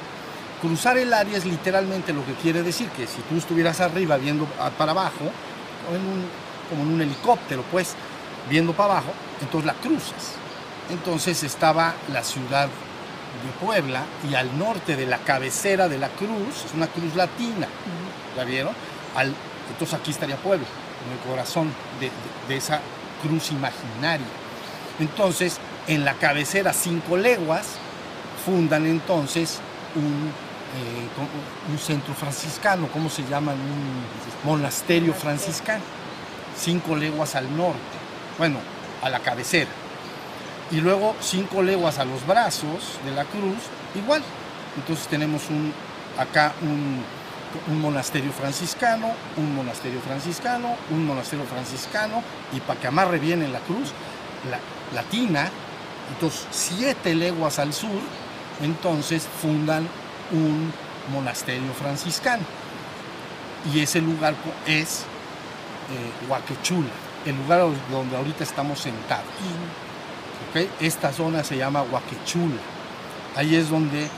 Cruzar 0.61 0.97
el 0.99 1.13
área 1.13 1.37
es 1.37 1.45
literalmente 1.45 2.13
lo 2.13 2.25
que 2.25 2.35
quiere 2.35 2.63
decir 2.63 2.89
que 2.91 3.07
si 3.07 3.21
tú 3.23 3.37
estuvieras 3.37 3.81
arriba 3.81 4.17
viendo 4.17 4.47
para 4.79 4.93
abajo, 4.93 5.31
como 6.71 6.83
en 6.83 6.95
un 6.95 7.01
helicóptero, 7.01 7.63
pues, 7.71 7.95
viendo 8.49 8.73
para 8.73 8.93
abajo, 8.93 9.13
entonces 9.41 9.67
la 9.67 9.75
cruzas. 9.75 10.37
Entonces 10.91 11.43
estaba 11.43 11.95
la 12.13 12.23
ciudad 12.23 12.69
de 12.69 13.67
Puebla 13.67 14.05
y 14.31 14.35
al 14.35 14.59
norte 14.59 14.97
de 14.97 15.07
la 15.07 15.19
cabecera 15.19 15.89
de 15.89 15.99
la 15.99 16.09
cruz, 16.09 16.65
es 16.67 16.75
una 16.75 16.87
cruz 16.87 17.15
latina, 17.15 17.67
¿la 18.37 18.45
vieron? 18.45 18.75
Al, 19.17 19.35
entonces 19.71 19.99
aquí 19.99 20.11
estaría 20.11 20.37
Puebla, 20.37 20.67
en 21.07 21.13
el 21.13 21.19
corazón 21.31 21.73
de, 22.01 22.57
esa 22.57 22.81
cruz 23.23 23.51
imaginaria. 23.51 24.27
Entonces, 25.01 25.59
en 25.87 26.05
la 26.05 26.15
cabecera 26.15 26.73
cinco 26.73 27.17
leguas, 27.17 27.67
fundan 28.45 28.87
entonces 28.87 29.61
un, 29.97 30.31
eh, 30.77 31.71
un 31.71 31.79
centro 31.79 32.15
franciscano, 32.15 32.89
¿cómo 32.93 33.09
se 33.09 33.25
llama? 33.25 33.53
Un 33.53 34.49
monasterio 34.49 35.15
franciscano, 35.15 35.83
cinco 36.57 36.97
leguas 36.97 37.35
al 37.35 37.57
norte, 37.57 37.79
bueno, 38.39 38.59
a 39.03 39.11
la 39.11 39.21
cabecera 39.21 39.71
y 40.71 40.81
luego 40.81 41.15
cinco 41.21 41.63
leguas 41.63 41.99
a 41.99 42.05
los 42.05 42.27
brazos 42.27 42.99
de 43.05 43.13
la 43.13 43.25
cruz, 43.25 43.59
igual. 43.95 44.23
Entonces 44.77 45.07
tenemos 45.07 45.49
un, 45.51 45.73
acá 46.19 46.53
un, 46.63 47.05
monasterio 47.81 48.33
franciscano, 48.33 49.13
un 49.37 49.55
monasterio 49.55 50.01
franciscano, 50.01 50.75
un 50.91 51.07
monasterio 51.07 51.45
franciscano, 51.45 52.23
y 52.53 52.61
para 52.61 52.81
que 52.81 52.89
amarre 52.89 53.19
bien 53.19 53.43
en 53.43 53.53
la 53.53 53.61
cruz, 53.61 53.93
la, 54.51 54.59
latina, 54.95 55.51
entonces 56.13 56.47
siete 56.51 57.15
leguas 57.15 57.59
al 57.59 57.73
sur, 57.73 58.01
entonces 58.63 59.27
fundan 59.41 59.89
un 60.33 60.73
monasterio 61.13 61.73
franciscano. 61.75 62.45
Y 63.73 63.81
ese 63.81 64.01
lugar 64.01 64.35
es 64.67 65.05
eh, 65.91 66.29
Huaquechula, 66.29 66.91
el 67.25 67.37
lugar 67.37 67.67
donde 67.91 68.17
ahorita 68.17 68.45
estamos 68.45 68.79
sentados. 68.79 69.25
Esta 70.81 71.13
zona 71.13 71.43
se 71.43 71.57
llama 71.57 71.83
Huaquechula. 71.83 72.61
Ahí 73.37 73.57
es 73.57 73.71
donde 73.71 74.09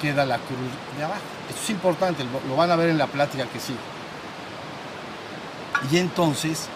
queda 0.00 0.24
la 0.24 0.38
cruz 0.38 0.58
de 0.96 1.04
abajo. 1.04 1.20
Esto 1.48 1.62
es 1.62 1.70
importante, 1.70 2.24
lo, 2.48 2.56
van 2.56 2.70
a 2.70 2.76
ver 2.76 2.88
en 2.90 2.98
la 2.98 3.06
plática 3.06 3.46
que 3.46 3.60
sigue. 3.60 3.78
Y 5.90 5.98
entonces, 5.98 6.68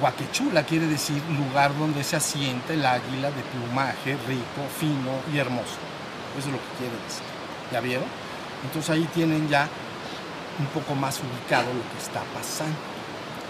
Huaquechula 0.00 0.64
quiere 0.64 0.86
decir 0.86 1.22
lugar 1.38 1.76
donde 1.78 2.04
se 2.04 2.16
asienta 2.16 2.72
el 2.72 2.84
águila 2.84 3.30
de 3.30 3.42
plumaje 3.42 4.16
rico, 4.26 4.68
fino 4.78 5.20
y 5.32 5.38
hermoso. 5.38 5.78
Eso 6.38 6.48
es 6.48 6.52
lo 6.52 6.58
que 6.58 6.78
quiere 6.78 6.94
decir. 7.04 7.24
¿Ya 7.72 7.80
vieron? 7.80 8.06
Entonces 8.64 8.90
ahí 8.90 9.08
tienen 9.14 9.48
ya 9.48 9.68
un 10.58 10.66
poco 10.66 10.94
más 10.94 11.18
ubicado 11.20 11.72
lo 11.72 11.82
que 11.92 11.98
está 12.02 12.22
pasando 12.34 12.76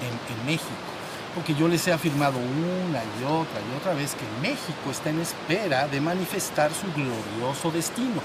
en 0.00 0.46
México 0.46 0.92
porque 1.34 1.54
yo 1.54 1.68
les 1.68 1.86
he 1.86 1.92
afirmado 1.92 2.38
una 2.38 3.02
y 3.20 3.24
otra 3.24 3.60
y 3.60 3.76
otra 3.76 3.94
vez 3.94 4.14
que 4.14 4.26
México 4.40 4.90
está 4.90 5.10
en 5.10 5.20
espera 5.20 5.88
de 5.88 6.00
manifestar 6.00 6.70
su 6.72 6.92
glorioso 6.92 7.70
destino. 7.70 8.20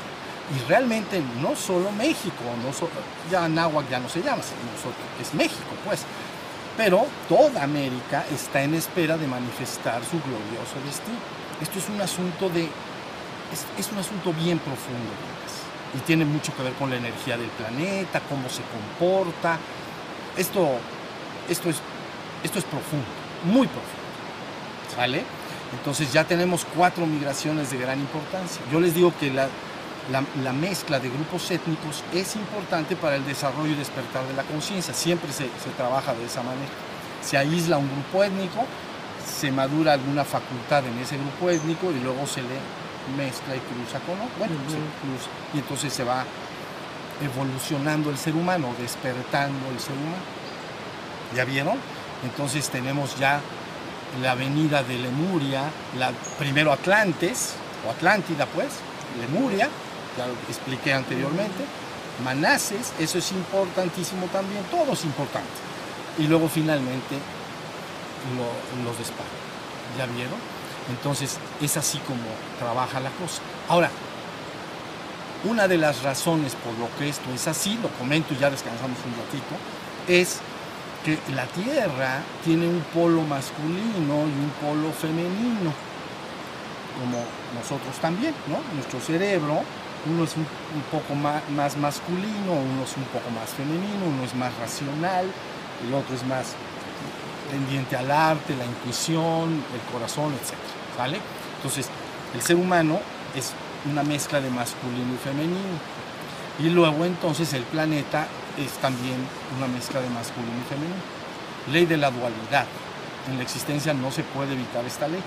Y 0.56 0.70
realmente 0.70 1.22
no 1.42 1.56
solo 1.56 1.92
México, 1.92 2.36
ya 3.30 3.46
Anáhuac 3.46 3.90
ya 3.90 4.00
no 4.00 4.08
se 4.08 4.22
llama, 4.22 4.42
es 5.22 5.34
México 5.34 5.76
pues, 5.84 6.06
pero 6.78 7.06
toda 7.28 7.64
América 7.64 8.26
está 8.32 8.62
en 8.62 8.76
espera 8.76 9.18
de 9.18 9.28
manifestar 9.28 10.02
su 10.06 10.18
glorioso 10.22 10.80
destino. 10.86 11.18
Esto 11.62 11.80
es 11.80 11.90
un 11.90 12.00
asunto 12.00 12.50
de, 12.50 12.70
es, 13.78 13.92
un 13.92 13.98
asunto 13.98 14.32
bien 14.32 14.60
profundo, 14.60 15.12
y 15.98 16.00
tiene 16.02 16.24
mucho 16.24 16.56
que 16.56 16.64
ver 16.64 16.74
con 16.74 16.90
la 16.90 16.98
energía 16.98 17.38
del 17.38 17.50
planeta, 17.50 18.22
cómo 18.30 18.48
se 18.48 18.62
comporta. 18.62 19.58
Esto, 20.38 20.78
esto 21.50 21.70
es 21.70 21.82
esto 22.44 22.60
es 22.60 22.66
profundo, 22.66 23.06
muy 23.46 23.68
profundo. 23.68 24.08
¿Sale? 24.96 25.24
Entonces 25.74 26.14
ya 26.14 26.24
tenemos 26.24 26.66
cuatro 26.76 27.06
migraciones 27.06 27.72
de 27.72 27.78
gran 27.78 28.00
importancia. 28.00 28.62
Yo 28.72 28.80
les 28.80 28.94
digo 28.94 29.14
que 29.20 29.32
la, 29.32 29.48
la, 30.12 30.54
mezcla 30.54 31.00
de 31.00 31.10
grupos 31.10 31.52
étnicos 31.52 32.04
es 32.14 32.36
importante 32.36 32.96
para 32.96 33.16
el 33.16 33.26
desarrollo 33.26 33.72
y 33.72 33.76
despertar 33.76 34.26
de 34.26 34.34
la 34.34 34.44
conciencia. 34.44 34.94
Siempre 34.94 35.32
se, 35.32 35.46
se, 35.46 35.70
trabaja 35.76 36.14
de 36.14 36.26
esa 36.26 36.44
manera. 36.44 36.72
Se 37.22 37.38
aísla 37.38 37.78
un 37.78 37.90
grupo 37.90 38.24
étnico, 38.24 38.66
se 39.26 39.52
madura 39.52 39.94
alguna 39.94 40.24
facultad 40.24 40.86
en 40.86 40.98
ese 41.00 41.18
grupo 41.18 41.50
étnico 41.50 41.92
y 41.92 42.00
luego 42.00 42.26
se 42.26 42.42
le 42.42 42.58
mezcla 43.18 43.56
y 43.56 43.60
cruza 43.60 44.00
con 44.06 44.16
otro. 44.16 44.38
Bueno, 44.40 44.56
se 44.68 44.78
cruza. 44.78 45.30
Y 45.54 45.60
entonces 45.60 45.94
se 45.94 46.04
va 46.04 46.24
evolucionando 47.22 48.10
el 48.10 48.18
ser 48.18 48.36
humano, 48.36 48.74
despertando 48.80 49.70
el 49.70 49.80
ser 49.80 49.94
humano. 49.94 50.24
¿Ya 51.36 51.44
vieron? 51.44 51.78
Entonces 52.24 52.70
tenemos 52.70 53.18
ya 53.18 53.42
la 54.22 54.32
avenida 54.32 54.84
de 54.84 54.98
Lemuria, 54.98 55.64
la, 55.98 56.12
primero 56.40 56.72
Atlantes, 56.72 57.54
o 57.86 57.92
Atlántida 57.92 58.46
pues, 58.46 58.70
Lemuria, 59.20 59.70
ya 60.18 60.28
lo 60.28 60.34
expliqué 60.50 60.94
anteriormente, 60.94 61.64
Manases, 62.24 62.94
eso 63.00 63.20
es 63.20 63.32
importantísimo 63.32 64.26
también, 64.28 64.64
todo 64.72 64.94
es 64.94 65.06
importante. 65.06 65.48
Y 66.18 66.28
luego 66.28 66.50
finalmente 66.50 67.18
los 68.84 68.98
de 68.98 69.04
España, 69.04 69.30
¿ya 69.98 70.06
vieron? 70.08 70.40
Entonces 70.90 71.38
es 71.62 71.78
así 71.78 72.00
como 72.00 72.24
trabaja 72.60 73.00
la 73.00 73.12
cosa. 73.12 73.42
Ahora, 73.70 73.90
una 75.44 75.68
de 75.68 75.78
las 75.78 76.02
razones 76.02 76.56
por 76.56 76.74
lo 76.80 76.90
que 76.98 77.10
esto 77.10 77.32
es 77.34 77.48
así, 77.48 77.78
lo 77.82 77.90
comento 77.90 78.34
y 78.34 78.38
ya 78.38 78.50
descansamos 78.50 78.98
un 79.06 79.14
ratito, 79.14 79.56
es 80.08 80.40
que 81.06 81.20
la 81.34 81.46
Tierra 81.46 82.22
tiene 82.44 82.68
un 82.68 82.82
polo 82.94 83.22
masculino 83.22 84.26
y 84.26 84.34
un 84.44 84.52
polo 84.60 84.92
femenino, 84.92 85.72
como 87.00 87.24
nosotros 87.54 87.96
también, 88.02 88.34
¿no? 88.48 88.58
Nuestro 88.74 89.00
cerebro, 89.00 89.62
uno 90.06 90.24
es 90.24 90.36
un, 90.38 90.46
poco 90.92 91.16
más, 91.16 91.78
masculino, 91.78 92.54
uno 92.54 92.84
es 92.84 92.96
un 92.96 93.04
poco 93.06 93.30
más 93.32 93.50
femenino, 93.50 94.06
uno 94.06 94.24
es 94.24 94.36
más 94.36 94.56
racional, 94.58 95.26
el 95.86 95.94
otro 95.94 96.16
es 96.16 96.26
más 96.26 96.54
tendiente 97.50 97.96
al 97.96 98.12
arte, 98.12 98.56
la 98.56 98.66
intuición, 98.66 99.64
el 99.74 99.92
corazón, 99.92 100.34
etc. 100.34 100.54
Entonces, 101.58 101.90
el 102.34 102.42
ser 102.42 102.56
humano 102.56 103.00
es 103.36 103.54
una 103.90 104.04
mezcla 104.04 104.42
de 104.42 104.50
masculino 104.50 105.14
y 105.14 105.18
femenino. 105.18 105.78
Y 106.60 106.70
luego 106.70 107.06
entonces 107.06 107.54
el 107.54 107.64
planeta 107.64 108.28
es 108.58 108.72
también 108.82 109.18
una 109.58 109.68
mezcla 109.68 110.02
de 110.02 110.10
masculino 110.10 110.54
y 110.60 110.70
femenino. 110.70 111.02
Ley 111.72 111.86
de 111.86 111.98
la 111.98 112.10
dualidad. 112.10 112.66
En 113.30 113.38
la 113.38 113.44
existencia 113.44 113.94
no 113.94 114.12
se 114.12 114.24
puede 114.24 114.54
evitar 114.54 114.84
esta 114.86 115.08
ley. 115.08 115.22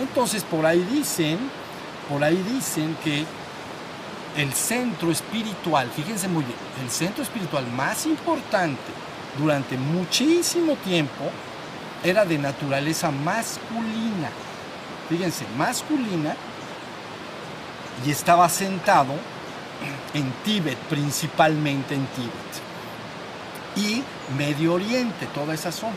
Entonces 0.00 0.42
por 0.42 0.66
ahí 0.66 0.86
dicen, 0.90 1.38
por 2.10 2.22
ahí 2.22 2.36
dicen 2.36 2.96
que 3.02 3.24
el 4.36 4.52
centro 4.52 5.10
espiritual, 5.10 5.90
fíjense 5.90 6.28
muy 6.28 6.44
bien, 6.44 6.58
el 6.82 6.90
centro 6.90 7.22
espiritual 7.22 7.66
más 7.72 8.06
importante 8.06 8.92
durante 9.38 9.76
muchísimo 9.76 10.76
tiempo 10.76 11.30
era 12.04 12.24
de 12.24 12.38
naturaleza 12.38 13.10
masculina. 13.10 14.30
Fíjense, 15.08 15.44
masculina 15.56 16.34
y 18.04 18.10
estaba 18.10 18.48
sentado 18.48 19.14
en 20.14 20.30
Tíbet, 20.44 20.78
principalmente 20.90 21.94
en 21.94 22.06
Tíbet. 22.08 22.32
Y 23.76 24.02
Medio 24.36 24.74
Oriente, 24.74 25.26
toda 25.34 25.54
esa 25.54 25.70
zona. 25.70 25.94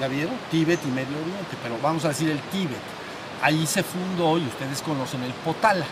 ¿Ya 0.00 0.08
vieron? 0.08 0.34
Tíbet 0.50 0.80
y 0.84 0.88
Medio 0.88 1.18
Oriente, 1.18 1.56
pero 1.62 1.76
vamos 1.82 2.04
a 2.04 2.08
decir 2.08 2.30
el 2.30 2.40
Tíbet. 2.40 2.80
Ahí 3.42 3.66
se 3.66 3.82
fundó, 3.82 4.38
y 4.38 4.46
ustedes 4.46 4.80
conocen 4.82 5.22
el 5.22 5.32
Potala. 5.32 5.86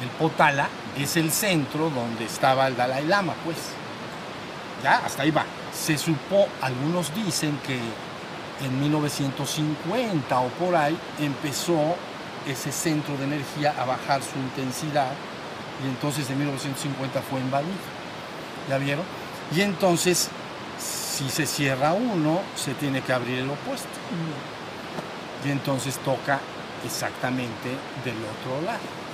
El 0.00 0.08
Potala 0.10 0.68
es 0.96 1.16
el 1.16 1.32
centro 1.32 1.90
donde 1.90 2.24
estaba 2.24 2.66
el 2.68 2.76
Dalai 2.76 3.06
Lama, 3.06 3.34
pues. 3.44 3.56
Ya, 4.82 4.98
hasta 4.98 5.22
ahí 5.22 5.30
va. 5.30 5.44
Se 5.72 5.98
supo, 5.98 6.48
algunos 6.60 7.12
dicen 7.14 7.58
que 7.66 7.78
en 8.64 8.80
1950 8.80 10.40
o 10.40 10.48
por 10.50 10.76
ahí 10.76 10.96
empezó 11.18 11.96
ese 12.46 12.72
centro 12.72 13.16
de 13.16 13.24
energía 13.24 13.74
a 13.78 13.84
bajar 13.84 14.22
su 14.22 14.38
intensidad 14.38 15.12
y 15.84 15.88
entonces 15.88 16.28
en 16.30 16.38
1950 16.38 17.22
fue 17.22 17.40
invadido. 17.40 17.72
¿Ya 18.68 18.78
vieron? 18.78 19.04
Y 19.54 19.62
entonces, 19.62 20.28
si 20.78 21.28
se 21.30 21.46
cierra 21.46 21.92
uno, 21.92 22.40
se 22.54 22.74
tiene 22.74 23.00
que 23.00 23.12
abrir 23.12 23.38
el 23.38 23.50
opuesto. 23.50 23.88
Y 25.44 25.50
entonces 25.50 25.96
toca 25.98 26.40
exactamente 26.84 27.68
del 28.04 28.16
otro 28.16 28.60
lado. 28.66 29.07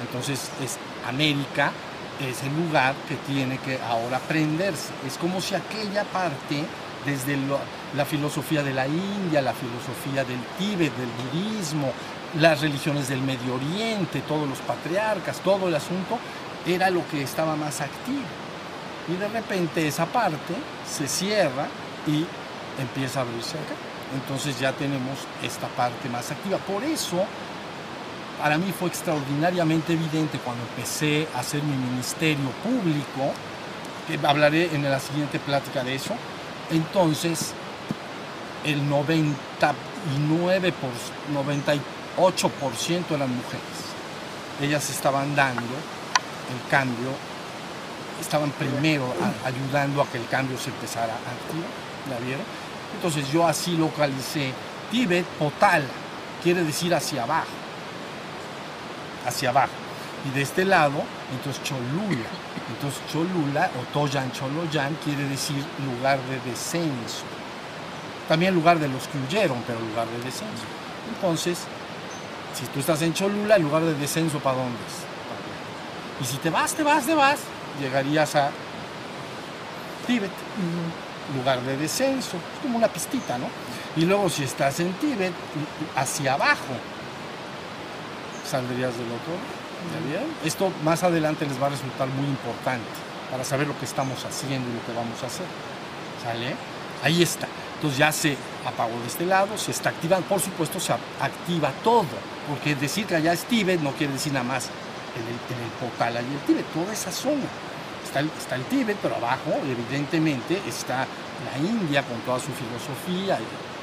Entonces, 0.00 0.50
es 0.62 0.78
América 1.06 1.72
es 2.20 2.42
el 2.42 2.54
lugar 2.54 2.94
que 3.08 3.16
tiene 3.16 3.58
que 3.58 3.78
ahora 3.82 4.18
aprenderse. 4.18 4.92
Es 5.06 5.18
como 5.18 5.40
si 5.40 5.54
aquella 5.54 6.04
parte, 6.04 6.64
desde 7.04 7.36
la 7.96 8.04
filosofía 8.04 8.62
de 8.62 8.72
la 8.72 8.86
India, 8.86 9.42
la 9.42 9.52
filosofía 9.52 10.24
del 10.24 10.40
Tíbet, 10.58 10.92
del 10.96 11.08
budismo, 11.32 11.92
las 12.38 12.60
religiones 12.60 13.08
del 13.08 13.20
Medio 13.20 13.54
Oriente, 13.54 14.20
todos 14.22 14.48
los 14.48 14.58
patriarcas, 14.58 15.40
todo 15.40 15.68
el 15.68 15.74
asunto, 15.74 16.18
era 16.66 16.90
lo 16.90 17.06
que 17.08 17.22
estaba 17.22 17.56
más 17.56 17.80
activo. 17.80 18.22
Y 19.08 19.16
de 19.16 19.28
repente 19.28 19.86
esa 19.86 20.06
parte 20.06 20.54
se 20.88 21.06
cierra 21.08 21.66
y 22.06 22.24
empieza 22.80 23.20
a 23.20 23.22
abrirse 23.22 23.58
acá. 23.58 23.74
Entonces 24.14 24.58
ya 24.58 24.72
tenemos 24.72 25.18
esta 25.42 25.66
parte 25.68 26.08
más 26.08 26.30
activa. 26.30 26.58
Por 26.58 26.84
eso, 26.84 27.24
para 28.40 28.58
mí 28.58 28.72
fue 28.78 28.88
extraordinariamente 28.88 29.92
evidente 29.92 30.38
cuando 30.38 30.62
empecé 30.64 31.28
a 31.34 31.40
hacer 31.40 31.62
mi 31.62 31.76
ministerio 31.76 32.50
público, 32.62 33.32
que 34.06 34.18
hablaré 34.26 34.74
en 34.74 34.82
la 34.82 35.00
siguiente 35.00 35.38
plática 35.38 35.82
de 35.82 35.94
eso. 35.94 36.14
Entonces, 36.70 37.52
el 38.64 38.88
99 38.88 40.72
por 40.72 42.32
8% 42.32 43.10
eran 43.10 43.34
mujeres. 43.34 43.62
Ellas 44.60 44.90
estaban 44.90 45.34
dando 45.34 45.62
el 45.62 46.70
cambio, 46.70 47.10
estaban 48.20 48.50
primero 48.52 49.12
ayudando 49.44 50.02
a 50.02 50.06
que 50.06 50.18
el 50.18 50.28
cambio 50.28 50.58
se 50.58 50.70
empezara 50.70 51.12
a 51.12 51.16
activar. 51.16 51.70
¿La 52.10 52.18
vieron? 52.24 52.44
Entonces 52.94 53.30
yo 53.32 53.46
así 53.46 53.76
localicé 53.76 54.52
Tíbet 54.90 55.24
Potal, 55.38 55.82
quiere 56.42 56.62
decir 56.62 56.94
hacia 56.94 57.22
abajo. 57.24 57.63
Hacia 59.26 59.50
abajo. 59.50 59.72
Y 60.26 60.34
de 60.34 60.42
este 60.42 60.64
lado, 60.64 61.02
entonces 61.32 61.62
Cholula. 61.62 62.28
Entonces 62.70 63.00
Cholula 63.12 63.70
o 63.80 63.92
Toyan 63.92 64.32
Choloyan 64.32 64.96
quiere 65.04 65.24
decir 65.28 65.62
lugar 65.84 66.18
de 66.22 66.40
descenso. 66.50 67.24
También 68.28 68.54
lugar 68.54 68.78
de 68.78 68.88
los 68.88 69.06
que 69.08 69.18
huyeron, 69.18 69.62
pero 69.66 69.80
lugar 69.80 70.06
de 70.08 70.16
descenso. 70.18 70.64
Entonces, 71.14 71.58
si 72.54 72.64
tú 72.66 72.80
estás 72.80 73.02
en 73.02 73.12
Cholula, 73.12 73.56
el 73.56 73.62
lugar 73.62 73.82
de 73.82 73.94
descenso, 73.94 74.38
¿para 74.38 74.56
dónde 74.56 74.78
es? 74.86 76.24
Y 76.26 76.32
si 76.32 76.38
te 76.38 76.48
vas, 76.48 76.72
te 76.74 76.82
vas, 76.82 77.04
te 77.04 77.14
vas, 77.14 77.40
llegarías 77.80 78.34
a 78.36 78.50
Tíbet, 80.06 80.30
lugar 81.36 81.60
de 81.62 81.76
descenso, 81.76 82.36
es 82.36 82.62
como 82.62 82.78
una 82.78 82.88
pistita, 82.88 83.36
¿no? 83.38 83.46
Y 83.96 84.04
luego 84.04 84.28
si 84.28 84.44
estás 84.44 84.80
en 84.80 84.92
Tíbet, 84.94 85.32
hacia 85.96 86.34
abajo, 86.34 86.74
saldrías 88.48 88.96
del 88.96 89.06
otro 89.06 89.32
lado. 89.32 90.26
Esto 90.44 90.72
más 90.82 91.02
adelante 91.02 91.46
les 91.46 91.60
va 91.60 91.66
a 91.66 91.70
resultar 91.70 92.08
muy 92.08 92.26
importante 92.26 92.88
para 93.30 93.44
saber 93.44 93.66
lo 93.66 93.78
que 93.78 93.84
estamos 93.84 94.24
haciendo 94.24 94.68
y 94.70 94.74
lo 94.74 94.84
que 94.86 94.92
vamos 94.92 95.22
a 95.22 95.26
hacer. 95.26 95.46
¿Sale? 96.22 96.56
Ahí 97.02 97.22
está. 97.22 97.46
Entonces 97.76 97.98
ya 97.98 98.12
se 98.12 98.36
apagó 98.64 98.98
de 99.00 99.06
este 99.08 99.26
lado, 99.26 99.58
se 99.58 99.70
está 99.70 99.90
activando, 99.90 100.26
por 100.26 100.40
supuesto 100.40 100.80
se 100.80 100.92
activa 100.92 101.70
todo, 101.82 102.06
porque 102.48 102.74
decir 102.74 103.04
que 103.06 103.16
allá 103.16 103.32
es 103.32 103.44
Tíbet 103.44 103.80
no 103.80 103.92
quiere 103.92 104.14
decir 104.14 104.32
nada 104.32 104.44
más 104.44 104.70
en 105.16 105.22
el, 105.22 105.34
en 105.34 105.64
el 105.64 105.70
Potala 105.80 106.22
y 106.22 106.24
el 106.24 106.40
Tíbet, 106.46 106.64
toda 106.72 106.92
esa 106.92 107.12
zona. 107.12 107.44
Está 108.04 108.20
el, 108.20 108.30
está 108.38 108.54
el 108.54 108.64
Tíbet, 108.64 108.96
pero 109.02 109.16
abajo 109.16 109.52
evidentemente 109.68 110.60
está 110.66 111.06
la 111.44 111.58
India 111.58 112.02
con 112.04 112.18
toda 112.20 112.38
su 112.38 112.52
filosofía, 112.52 113.38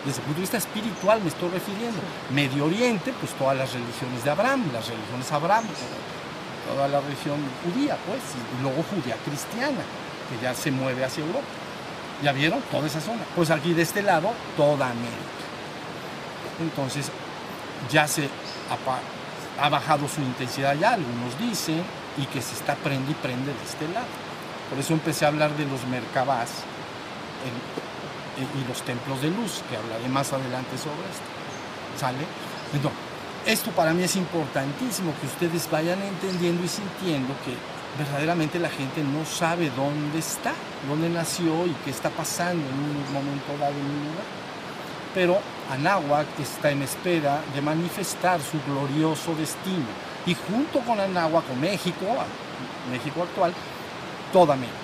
desde 0.06 0.20
el 0.20 0.26
punto 0.26 0.38
de 0.38 0.42
vista 0.42 0.58
espiritual 0.58 1.22
me 1.22 1.30
estoy 1.30 1.50
refiriendo. 1.50 2.00
Medio 2.34 2.66
Oriente, 2.66 3.14
pues 3.20 3.34
todas 3.34 3.56
las 3.56 3.72
religiones 3.74 4.24
de 4.24 4.30
Abraham, 4.32 4.64
las 4.74 4.88
religiones 4.88 5.32
Abraham, 5.32 5.66
toda 6.68 6.88
la 6.88 7.02
religión 7.02 7.38
judía, 7.64 7.98
pues, 8.08 8.22
y 8.58 8.64
luego 8.64 8.84
judía 8.84 9.16
cristiana, 9.26 9.82
que 10.30 10.42
ya 10.42 10.56
se 10.56 10.72
mueve 10.72 11.06
hacia 11.06 11.24
Europa. 11.24 11.48
¿Ya 12.24 12.32
vieron? 12.32 12.62
Toda 12.72 12.88
esa 12.88 13.02
zona. 13.02 13.24
Pues 13.36 13.50
aquí 13.50 13.74
de 13.74 13.82
este 13.82 14.02
lado, 14.02 14.32
toda 14.56 14.90
América. 14.90 15.42
Entonces, 16.60 17.12
ya 17.92 18.08
se 18.08 18.30
ha, 19.60 19.70
bajado 19.70 20.08
su 20.08 20.22
intensidad 20.22 20.76
ya, 20.76 20.94
algunos 20.94 21.38
dicen, 21.40 21.84
y 22.18 22.26
que 22.26 22.42
se 22.42 22.54
está 22.56 22.76
prende 22.76 23.12
y 23.12 23.16
prende 23.16 23.54
de 23.54 23.64
este 23.64 23.88
lado. 23.88 24.06
Por 24.70 24.80
eso 24.80 24.94
empecé 24.94 25.26
a 25.26 25.30
hablar 25.30 25.56
de 25.58 25.66
los 25.66 25.84
merkabás 25.86 26.50
y 28.38 28.68
los 28.68 28.82
templos 28.84 29.22
de 29.22 29.30
luz, 29.30 29.62
que 29.70 29.78
hablaré 29.78 30.08
más 30.08 30.32
adelante 30.34 30.78
sobre 30.78 31.04
esto. 31.12 31.30
¿Sale? 32.00 32.26
Entonces, 32.74 33.00
esto 33.46 33.72
para 33.72 33.94
mí 33.94 34.04
es 34.04 34.16
importantísimo, 34.16 35.14
que 35.20 35.28
ustedes 35.28 35.70
vayan 35.70 36.02
entendiendo 36.02 36.64
y 36.64 36.68
sintiendo 36.68 37.34
que 37.44 37.56
verdaderamente 37.98 38.60
la 38.60 38.70
gente 38.70 39.04
no 39.04 39.26
sabe 39.26 39.72
dónde 39.76 40.20
está, 40.20 40.54
dónde 40.88 41.10
nació 41.10 41.66
y 41.66 41.76
qué 41.84 41.90
está 41.90 42.10
pasando 42.10 42.64
en 42.64 42.74
un 42.74 43.14
momento 43.14 43.58
dado 43.60 43.74
en 43.74 43.86
un 43.86 44.00
lugar. 44.10 44.26
Pero 45.14 45.40
Anáhuac 45.72 46.28
está 46.40 46.72
en 46.72 46.84
espera 46.84 47.42
de 47.54 47.62
manifestar 47.62 48.40
su 48.42 48.62
glorioso 48.66 49.36
destino. 49.36 49.88
Y 50.26 50.36
junto 50.36 50.80
con 50.82 51.00
Anáhuac, 51.00 51.48
con 51.48 51.60
México, 51.60 52.06
México 52.90 53.24
actual, 53.24 53.54
toda 54.32 54.54
América. 54.54 54.78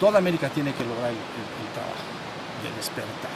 Toda 0.00 0.18
América 0.18 0.48
tiene 0.48 0.72
que 0.72 0.84
lograr 0.84 1.10
el, 1.10 1.16
trabajo 1.74 2.15
de 2.62 2.70
despertar. 2.76 3.34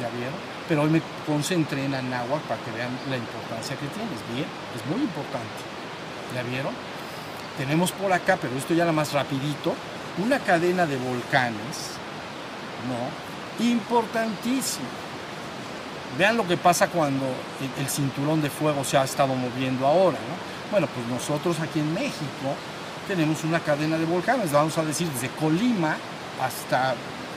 ¿Ya 0.00 0.08
vieron? 0.16 0.34
Pero 0.68 0.82
hoy 0.82 0.90
me 0.90 1.02
concentré 1.26 1.84
en 1.84 1.94
Anáhuac 1.94 2.42
para 2.42 2.60
que 2.62 2.70
vean 2.72 2.90
la 3.10 3.16
importancia 3.16 3.76
que 3.76 3.86
tiene. 3.88 4.10
Es 4.14 4.34
bien, 4.34 4.46
es 4.74 4.86
muy 4.86 5.02
importante. 5.02 5.62
¿Ya 6.34 6.42
vieron? 6.42 6.72
Tenemos 7.58 7.92
por 7.92 8.12
acá, 8.12 8.38
pero 8.40 8.56
esto 8.56 8.72
ya 8.72 8.84
la 8.84 8.92
más 8.92 9.12
rapidito, 9.12 9.74
una 10.18 10.38
cadena 10.38 10.86
de 10.86 10.96
volcanes, 10.96 11.98
¿no? 12.88 13.64
Importantísimo. 13.64 14.86
Vean 16.18 16.36
lo 16.36 16.46
que 16.46 16.56
pasa 16.56 16.88
cuando 16.88 17.26
el, 17.78 17.88
cinturón 17.88 18.42
de 18.42 18.50
fuego 18.50 18.84
se 18.84 18.96
ha 18.96 19.04
estado 19.04 19.34
moviendo 19.34 19.86
ahora, 19.86 20.18
¿no? 20.18 20.70
Bueno, 20.70 20.86
pues 20.86 21.06
nosotros 21.06 21.60
aquí 21.60 21.80
en 21.80 21.92
México 21.92 22.56
tenemos 23.06 23.44
una 23.44 23.60
cadena 23.60 23.98
de 23.98 24.04
volcanes, 24.04 24.52
vamos 24.52 24.76
a 24.78 24.84
decir 24.84 25.08
desde 25.08 25.28
Colima 25.36 25.96
hasta 26.42 26.94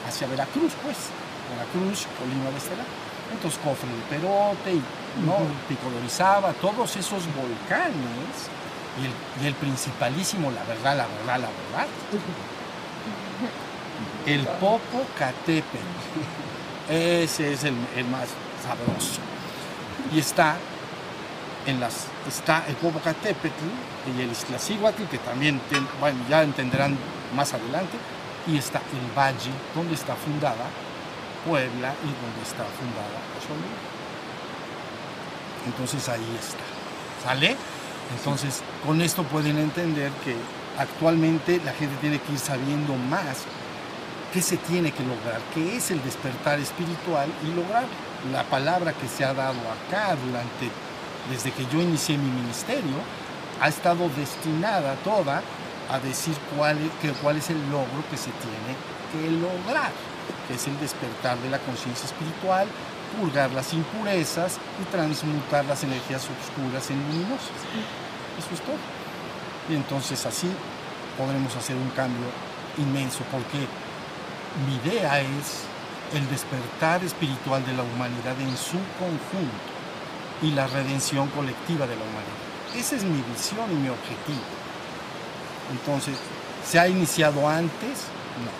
hacia 0.07 0.27
Veracruz, 0.27 0.73
pues. 0.83 0.97
Veracruz, 1.49 2.07
Colima 2.17 2.49
de 2.51 2.57
este 2.57 2.75
lado. 2.75 2.89
Entonces, 3.31 3.59
Cofre 3.63 3.89
de 3.89 4.01
Perote, 4.09 4.73
¿no? 5.25 5.37
Pico 5.67 5.89
de 5.91 5.97
Orizaba, 5.97 6.53
todos 6.53 6.95
esos 6.95 7.23
volcanes 7.35 8.49
y 9.41 9.45
el, 9.45 9.53
principalísimo, 9.55 10.51
la 10.51 10.63
verdad, 10.63 10.97
la 10.97 11.07
verdad, 11.07 11.39
la 11.39 11.49
verdad, 11.49 11.87
el 14.25 14.47
Popocatépetl. 14.59 15.77
Ese 16.89 17.53
es 17.53 17.63
el, 17.63 17.73
más 18.09 18.29
sabroso. 18.63 19.19
Y 20.13 20.19
está 20.19 20.55
en 21.65 21.79
las 21.79 22.07
está 22.27 22.63
el 22.67 22.75
Popocatépetl 22.75 23.65
y 24.17 24.21
el 24.21 24.31
Iztaccíhuatl, 24.31 25.03
que 25.05 25.17
también 25.17 25.59
bueno, 25.99 26.19
ya 26.29 26.43
entenderán 26.43 26.97
más 27.35 27.53
adelante, 27.53 27.97
y 28.47 28.57
está 28.57 28.79
el 28.79 29.17
valle 29.17 29.51
donde 29.73 29.95
está 29.95 30.15
fundada 30.15 30.65
Puebla 31.45 31.93
y 32.03 32.09
donde 32.09 32.41
está 32.41 32.63
fundada 32.63 33.19
Cholula. 33.41 33.95
Entonces 35.65 36.07
ahí 36.09 36.37
está. 36.39 36.63
¿Sale? 37.23 37.55
Entonces, 38.17 38.61
con 38.85 39.01
esto 39.01 39.23
pueden 39.23 39.57
entender 39.57 40.11
que 40.23 40.35
actualmente 40.77 41.59
la 41.65 41.73
gente 41.73 41.95
tiene 42.01 42.19
que 42.19 42.33
ir 42.33 42.39
sabiendo 42.39 42.95
más 42.95 43.45
qué 44.33 44.41
se 44.41 44.57
tiene 44.57 44.91
que 44.91 45.03
lograr, 45.03 45.39
qué 45.53 45.77
es 45.77 45.91
el 45.91 46.03
despertar 46.03 46.59
espiritual 46.59 47.29
y 47.43 47.55
lograr 47.55 47.85
la 48.31 48.43
palabra 48.43 48.93
que 48.93 49.07
se 49.07 49.23
ha 49.23 49.33
dado 49.33 49.59
acá 49.71 50.15
durante, 50.15 50.69
desde 51.29 51.51
que 51.51 51.65
yo 51.71 51.81
inicié 51.81 52.17
mi 52.17 52.29
ministerio, 52.29 52.95
ha 53.61 53.69
estado 53.69 54.09
destinada 54.09 54.95
toda 55.03 55.41
a 55.89 55.99
decir 55.99 56.35
cuál 56.55 56.77
es, 56.77 56.91
que, 57.01 57.11
cuál 57.21 57.37
es 57.37 57.49
el 57.49 57.61
logro 57.69 58.03
que 58.09 58.17
se 58.17 58.31
tiene 58.31 58.73
que 59.11 59.31
lograr, 59.31 59.91
que 60.47 60.55
es 60.55 60.67
el 60.67 60.79
despertar 60.79 61.37
de 61.39 61.49
la 61.49 61.59
conciencia 61.59 62.05
espiritual, 62.05 62.67
purgar 63.19 63.51
las 63.51 63.73
impurezas 63.73 64.57
y 64.81 64.85
transmutar 64.91 65.65
las 65.65 65.83
energías 65.83 66.23
oscuras 66.23 66.89
en 66.89 66.99
luminosas. 66.99 67.59
Eso 68.37 68.53
es 68.53 68.61
todo. 68.61 68.77
Y 69.69 69.75
entonces 69.75 70.25
así 70.25 70.49
podremos 71.17 71.55
hacer 71.55 71.75
un 71.75 71.89
cambio 71.91 72.27
inmenso, 72.77 73.23
porque 73.31 73.67
mi 74.65 74.75
idea 74.83 75.21
es 75.21 75.63
el 76.13 76.27
despertar 76.29 77.03
espiritual 77.03 77.65
de 77.65 77.73
la 77.73 77.83
humanidad 77.83 78.39
en 78.39 78.55
su 78.57 78.77
conjunto 78.99 79.75
y 80.41 80.51
la 80.51 80.67
redención 80.67 81.29
colectiva 81.29 81.87
de 81.87 81.95
la 81.95 82.03
humanidad. 82.03 82.45
Esa 82.75 82.97
es 82.97 83.03
mi 83.03 83.21
visión 83.21 83.71
y 83.71 83.75
mi 83.75 83.89
objetivo. 83.89 84.54
Entonces, 85.71 86.15
¿se 86.69 86.79
ha 86.79 86.87
iniciado 86.87 87.47
antes? 87.47 88.05
No. 88.43 88.51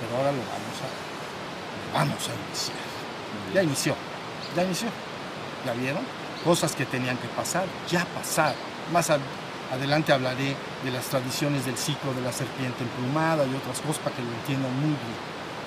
Pero 0.00 0.16
ahora 0.18 0.32
lo 0.32 0.38
vamos 0.38 0.76
a, 0.82 0.88
lo 1.86 1.98
vamos 1.98 2.28
a 2.28 2.32
iniciar. 2.48 2.76
Ya 3.54 3.62
inició, 3.62 3.94
ya 4.56 4.64
inició. 4.64 4.88
¿Ya 5.64 5.72
vieron? 5.72 6.02
Cosas 6.44 6.74
que 6.74 6.84
tenían 6.84 7.16
que 7.18 7.28
pasar, 7.28 7.64
ya 7.90 8.04
pasaron. 8.14 8.56
Más 8.92 9.08
a- 9.10 9.18
adelante 9.72 10.12
hablaré 10.12 10.54
de 10.84 10.90
las 10.90 11.04
tradiciones 11.06 11.64
del 11.64 11.76
ciclo 11.78 12.12
de 12.12 12.20
la 12.20 12.32
serpiente 12.32 12.82
emplumada 12.84 13.46
y 13.46 13.54
otras 13.54 13.80
cosas 13.80 13.98
para 14.02 14.14
que 14.16 14.22
lo 14.22 14.28
entiendan 14.28 14.72
muy 14.74 14.90
bien. 14.90 15.18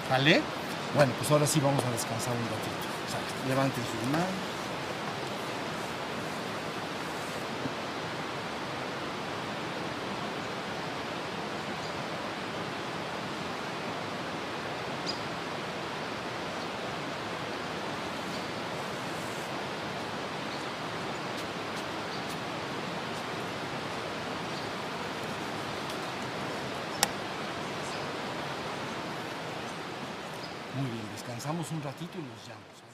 ¿Vale? 0.10 0.42
Bueno, 0.96 1.12
pues 1.18 1.32
ahora 1.32 1.48
sí 1.48 1.60
vamos 1.60 1.84
a 1.84 1.92
descansar 1.92 2.34
un 2.34 2.46
ratito. 2.46 2.86
Sale. 3.10 3.50
Levanten 3.50 3.84
sus 3.84 4.04
manos. 4.12 4.36
Muy 30.74 30.90
bien, 30.92 31.10
descansamos 31.48 31.72
un 31.72 31.82
ratito 31.82 32.18
y 32.20 32.24
los 32.24 32.48
llamo. 32.48 32.87